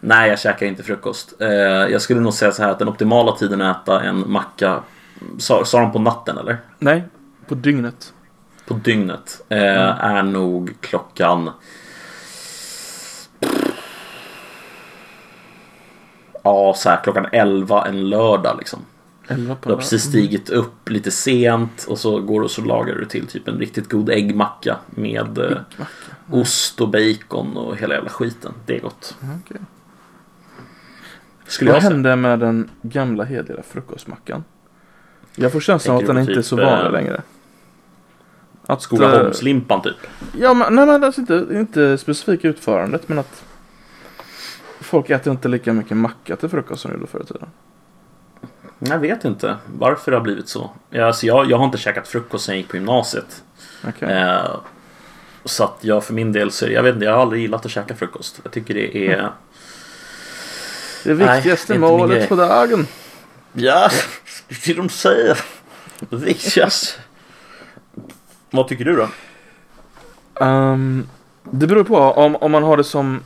[0.00, 1.40] Nej, jag käkar inte frukost.
[1.40, 4.82] Eh, jag skulle nog säga så här att den optimala tiden att äta en macka.
[5.38, 6.58] Sa, sa de på natten eller?
[6.78, 7.04] Nej,
[7.48, 8.12] på dygnet.
[8.66, 9.42] På dygnet.
[9.48, 10.16] Eh, Mm.
[10.16, 11.50] Är nog klockan.
[16.42, 18.80] Ja, så här klockan 11 en lördag liksom.
[19.28, 22.94] På Du har precis stigit upp lite sent och så går du och så lagar
[22.94, 25.84] du till typ en riktigt god äggmacka med eh, Äggmacka.
[26.30, 28.52] ost och bacon och hela jävla skiten.
[28.66, 29.16] Det är gott.
[29.22, 29.40] Mm.
[31.46, 34.44] Skulle Vad hände med den gamla hederliga frukostmackan?
[35.36, 37.22] Jag får känslan att den du inte är på så typ, vanlig eh, längre.
[38.66, 39.96] Att, Skolaholmslimpan typ.
[40.38, 43.44] Ja, men, nej, men alltså inte, inte specifika utförandet, men att
[44.80, 47.48] folk äter inte lika mycket macka till frukost som de gjorde förr i tiden.
[48.78, 50.70] Jag vet inte varför det har blivit så.
[50.98, 53.42] Alltså jag, jag har inte käkat frukost sen jag gick på gymnasiet.
[53.88, 54.12] Okej.
[54.12, 54.56] Eh,
[55.44, 57.72] så att jag för min del så, jag vet inte, jag har aldrig gillat att
[57.72, 58.40] käka frukost.
[58.42, 59.30] Jag tycker det är...
[61.04, 62.86] Det nej, viktigaste det inte min målet på dagen.
[63.52, 63.90] Ja,
[64.54, 65.38] det är det de säger.
[66.10, 67.00] Viktigaste.
[68.50, 69.08] Vad tycker du då?
[70.44, 71.06] Ehm,
[71.50, 73.20] det beror på om, om man har det som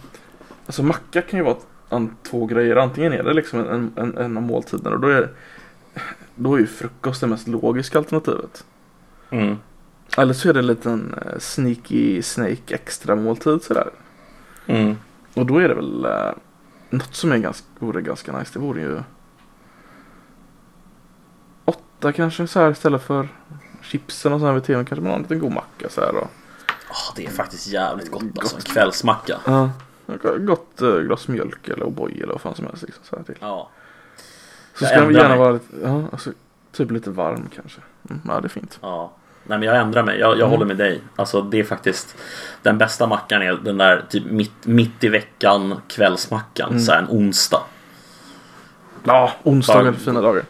[0.66, 1.56] Alltså macka kan ju vara
[1.88, 2.76] an, två grejer.
[2.76, 5.30] Antingen är det liksom en, en, en av måltiderna och då är
[6.34, 8.64] då är ju frukost det mest logiska alternativet.
[9.30, 9.56] Mm.
[10.16, 13.90] Eller så är det en liten eh, sneaky snake extra måltid sådär.
[14.66, 14.96] Mm.
[15.34, 16.32] Och då är det väl eh,
[16.90, 18.50] något som är ganska, vore ganska nice.
[18.52, 18.98] Det vore ju
[21.98, 23.28] åtta kanske så här istället för
[23.82, 26.12] chipsen och så här vid tvn kanske man har en liten god macka så här
[26.12, 26.28] då.
[26.90, 28.56] Ah, det är faktiskt jävligt gott alltså.
[28.56, 29.38] En kvällsmacka.
[29.46, 29.70] Ja.
[30.38, 33.34] Gott eh, glas mjölk eller O'boy eller vad fan som helst liksom så här till.
[33.40, 33.70] Ja.
[34.74, 35.38] Så Jag ska den gärna mig.
[35.38, 36.30] vara lite, ja alltså
[36.72, 37.80] typ lite varm kanske.
[38.10, 38.78] Mm, ja det är fint.
[38.82, 39.12] Ja.
[39.46, 40.18] Nej men jag ändrar mig.
[40.18, 40.50] Jag, jag Mm.
[40.50, 41.00] håller med dig.
[41.16, 42.16] Alltså det är faktiskt
[42.62, 46.70] den bästa mackan är den där typ mitt, mitt i veckan kvällsmackan.
[46.70, 46.80] Mm.
[46.82, 47.62] Så här en onsdag.
[49.04, 50.44] Ja, onsdagar är fina dagar.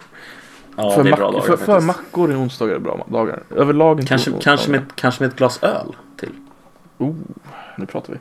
[0.80, 3.42] Ja för, det är bra dagar för, för mackor är onsdagar bra dagar.
[3.56, 6.32] Överlag Kanske, kanske, med, kanske med ett glas öl till.
[6.98, 7.14] Oh,
[7.76, 8.18] nu pratar vi.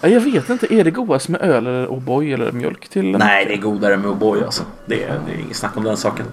[0.00, 3.10] Ja, jag vet inte, är det godast med öl eller O'boy eller mjölk till?
[3.10, 4.62] Nej, det är godare med O'boy alltså.
[4.86, 6.26] Det är, det är inget snack om den saken.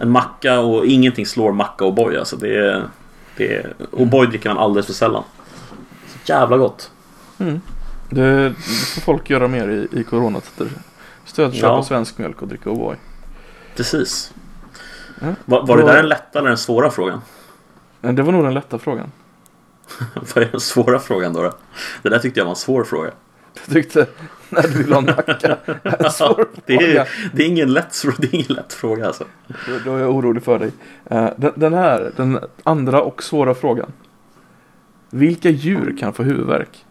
[0.00, 2.36] En macka och ingenting slår macka och O'boy alltså.
[2.36, 2.88] Det är,
[3.36, 5.22] det är, O'boy dricker man alldeles för sällan.
[6.06, 6.90] Så jävla gott.
[7.38, 7.60] Mm.
[8.10, 10.68] Det, det får folk göra mer i, i coronatider.
[11.24, 11.82] Stöd köpa Ja.
[11.82, 12.96] svensk mjölk och dricka O'boy.
[13.76, 14.32] Precis.
[15.20, 15.34] Ja.
[15.44, 17.20] Var, var det där den lätta eller den svåra frågan?
[18.00, 19.12] Det var nog den lätta frågan.
[20.14, 21.42] Vad är den svåra frågan då?
[21.42, 21.52] då?
[22.02, 23.10] Det där tyckte jag var en svår fråga.
[23.66, 24.06] Jag tyckte,
[24.48, 25.56] när du vill ha en macka.
[25.82, 27.02] En svår det, fråga.
[27.02, 29.24] är, det, är ingen lätt, det är ingen lätt fråga alltså.
[29.48, 30.72] Då, då är jag orolig för dig.
[31.04, 33.92] Eh, den, den här, den andra och svåra frågan.
[35.10, 36.84] Vilka djur kan få huvudvärk?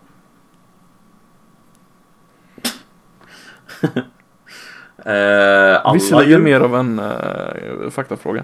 [5.05, 6.39] Eh, Visserligen djur.
[6.39, 8.43] mer av en uh, faktafråga.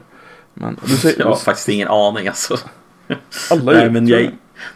[0.53, 2.57] Men du säger, Jag har faktiskt ingen aning alltså.
[3.51, 3.79] alla djur?
[3.79, 4.21] Nej men, jag,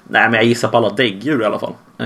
[0.03, 1.73] nej men jag gissar på alla däggdjur i alla fall.
[1.97, 2.05] Eh,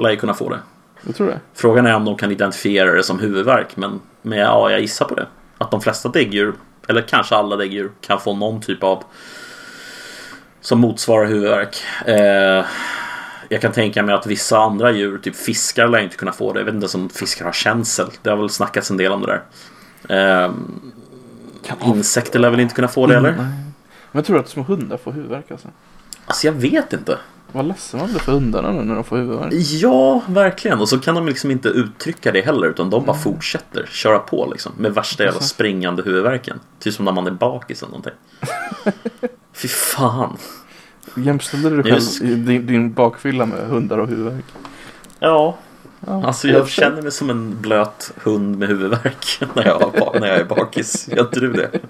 [0.00, 0.58] lär ju kunna få det.
[1.06, 1.40] Jag tror det.
[1.54, 3.76] Frågan är om de kan identifiera det som huvudvärk.
[3.76, 5.26] Men, men ja, jag gissar på det.
[5.58, 6.54] Att de flesta däggdjur,
[6.88, 9.04] eller kanske alla däggdjur, kan få någon typ av
[10.60, 11.76] som motsvarar huvudvärk.
[12.06, 12.64] Eh,
[13.52, 16.60] jag kan tänka mig att vissa andra djur, typ fiskar, lär inte kunna få det.
[16.60, 18.06] Jag vet inte om fiskar har känsel.
[18.22, 19.42] Det har väl snackats en del om det
[20.06, 20.44] där.
[20.44, 20.52] Eh,
[21.84, 23.30] insekter lär väl inte kunna få det eller?
[23.30, 23.38] Nej.
[23.40, 25.68] Men jag tror att små hundar får huvudvärk alltså.
[26.26, 27.18] Alltså jag vet inte.
[27.52, 29.52] Vad ledsen man blir för hundarna nu när de får huvudvärk.
[29.52, 30.80] Ja, verkligen.
[30.80, 34.48] Och så kan de liksom inte uttrycka det heller utan de bara fortsätter köra på
[34.52, 34.72] liksom.
[34.76, 36.60] Med värsta jävla springande huvudvärken.
[36.78, 38.14] Typ som när man är bakis eller någonting.
[39.52, 40.36] Fy fan.
[41.14, 44.44] Jämställde du dig själv i din, din bakfylla med hundar och huvudvärk?
[45.18, 45.58] Ja.
[46.06, 50.26] Ja, Alltså jag känner mig som en blöt hund med huvudvärk när jag, har när
[50.28, 51.08] jag är bakis.
[51.08, 51.70] Gör inte du det?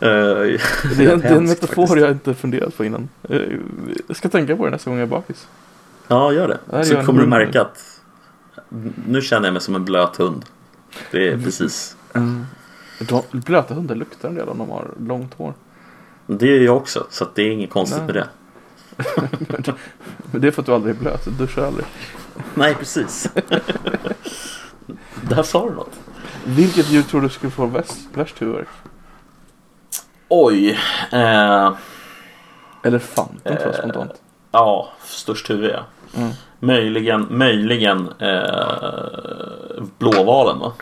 [0.00, 2.00] Eh, Det är, en- det är en metafor faktiskt.
[2.00, 3.08] jag inte funderat på innan.
[3.28, 3.40] Eh,
[4.08, 5.48] Jag ska tänka på det nästa gång jag är bakis.
[6.08, 6.58] Ja, gör det.
[6.70, 8.00] Där är Så kommer du märka att
[9.06, 10.44] nu känner jag mig som en blöt hund.
[11.10, 11.96] Det är precis.
[12.14, 12.46] Mm.
[13.00, 15.54] De, blöta hundar luktar en del om de har långt hår.
[16.26, 18.06] Det är jag också, så att det är inget konstigt Nej.
[18.06, 18.28] med det.
[20.30, 21.86] Men det är för att du aldrig är blöt, du duschar aldrig.
[22.54, 23.28] Nej, precis.
[25.28, 25.92] Där sa du något.
[26.44, 28.68] Vilket djur tror du skulle få värst, värst huvudvärk?
[30.28, 30.78] Oj.
[31.12, 31.74] Eh,
[32.82, 33.78] Elefanten tror jag Eh.
[33.80, 34.12] spontant.
[34.52, 35.84] ja, störst huvud ja.
[36.16, 36.30] Mm.
[36.60, 40.72] Möjligen, möjligen eh, blåvalen va?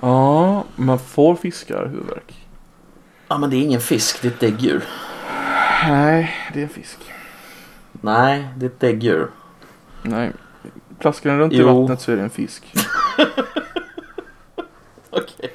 [0.00, 2.43] Ja, man får fiskar huvudvärk.
[3.28, 4.84] Ja, men det är ingen fisk, det är ett däggdjur.
[5.88, 6.98] Nej, det är en fisk.
[7.92, 9.28] Nej, det är ett däggdjur.
[10.02, 10.32] Nej.
[10.98, 11.80] Plaskar den runt i Jo.
[11.82, 12.74] vattnet så är det en fisk.
[15.10, 15.50] Okej.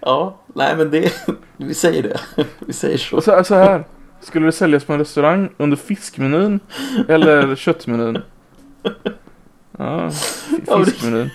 [0.00, 1.12] Ja, nej men det,
[1.56, 2.20] vi säger det.
[2.58, 3.16] Vi säger så.
[3.16, 3.84] Och så, så här.
[4.20, 6.60] Skulle det säljas på en restaurang under fiskmenyn
[7.08, 8.18] eller köttmenyn?
[9.78, 11.30] Ja, fi- Ja, men det- fiskmenyn.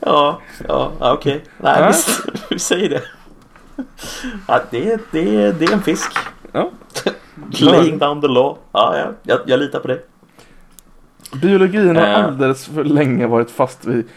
[0.00, 1.44] Ja, ja, okej.
[1.58, 1.86] Nej, Ja.
[1.86, 3.02] visst, vi säger det.
[4.48, 6.12] Ja, det, det, det är en fisk.
[6.52, 6.70] Ja.
[7.60, 8.56] Laying down the law.
[8.72, 9.98] Ja, ja, jag, jag litar på det.
[11.42, 12.24] Biologin har Eh.
[12.24, 14.08] alldeles för länge varit fast vid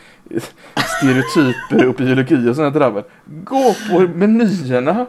[0.97, 3.03] stereotyper och biologi och sådana drabbel.
[3.25, 5.05] Gå på menyerna.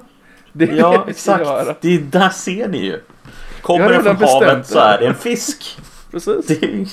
[0.52, 1.44] Det Ja, exakt.
[1.80, 3.00] Det är, där ser ni ju.
[3.62, 5.78] Kommer redan från havet så är det en fisk.
[6.10, 6.46] Precis.
[6.46, 6.86] Det.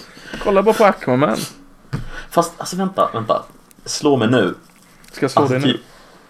[0.44, 1.38] Kolla bara på Aquaman.
[2.34, 3.43] Fast alltså vänta, vänta.
[3.85, 4.55] Slå mig nu.
[5.11, 5.73] Ska jag slå Alltså, dig nu?
[5.73, 5.81] typ...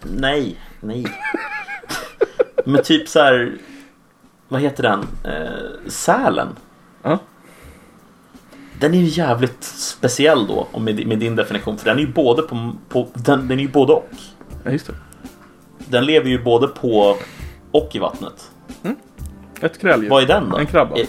[0.01, 1.05] Nej, nej.
[2.65, 3.57] Men typ så här.
[4.47, 4.99] Vad heter den?
[5.23, 6.47] Eh, sälen.
[7.03, 7.17] Ja.
[8.79, 11.77] Den är ju jävligt speciell då med, med din definition.
[11.77, 14.09] För den är ju både på, på den, den är ju både och.
[14.63, 14.93] Ja, just det.
[15.77, 17.17] Den lever ju både på
[17.71, 18.51] och i vattnet.
[19.61, 20.09] Ett kräldjur.
[20.09, 20.57] Vad är den då?
[20.57, 20.95] En krabba.
[20.97, 21.07] Eh,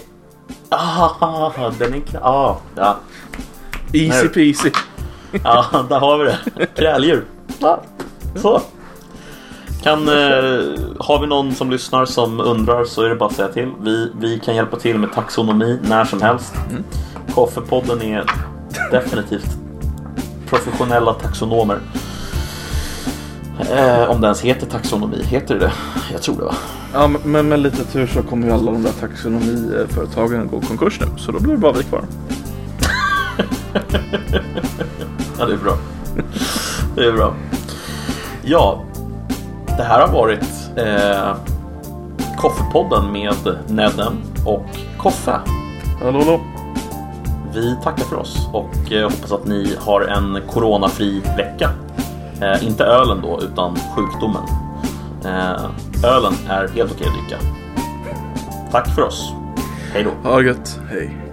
[0.68, 2.26] Ah, den är en krabba.
[2.28, 2.96] Ah, ja.
[3.94, 4.70] Easy peasy.
[5.44, 6.66] Ja, där har vi det.
[6.76, 7.24] Kräldjur.
[8.36, 8.60] Så.
[9.82, 10.14] Kan, eh,
[10.98, 13.68] har vi någon som lyssnar som undrar så är det bara att säga till.
[13.80, 16.54] Vi, vi kan hjälpa till med taxonomi när som helst.
[16.70, 16.82] Mm.
[17.34, 18.24] Koffepodden är
[18.90, 19.46] definitivt
[20.48, 21.78] professionella taxonomer.
[23.76, 25.72] Eh, om det ens heter taxonomi, heter det det?
[26.12, 26.54] Jag tror det va?
[26.92, 30.66] Ja, men- men med lite tur så kommer ju alla de där taxonomiföretagen gå i
[30.66, 31.06] konkurs nu.
[31.16, 32.04] Så då blir det bara vi kvar.
[35.38, 35.76] Ja, det är bra.
[36.96, 37.34] Det är bra.
[38.42, 38.82] Ja,
[39.76, 41.36] det här har varit eh,
[42.38, 44.66] Koffepodden med Nedden och
[44.98, 45.40] Koffe.
[46.02, 46.40] Hallå, hallå.
[47.54, 51.70] Vi tackar för oss och eh, hoppas att ni har en coronafri vecka.
[52.40, 54.42] Eh, inte ölen då, utan sjukdomen.
[55.24, 55.64] Eh,
[56.04, 57.36] ölen är helt okej att dricka.
[58.70, 59.32] Tack för oss.
[59.92, 60.30] Hej då.
[60.30, 60.80] Ha det gött.
[60.90, 61.23] Hej.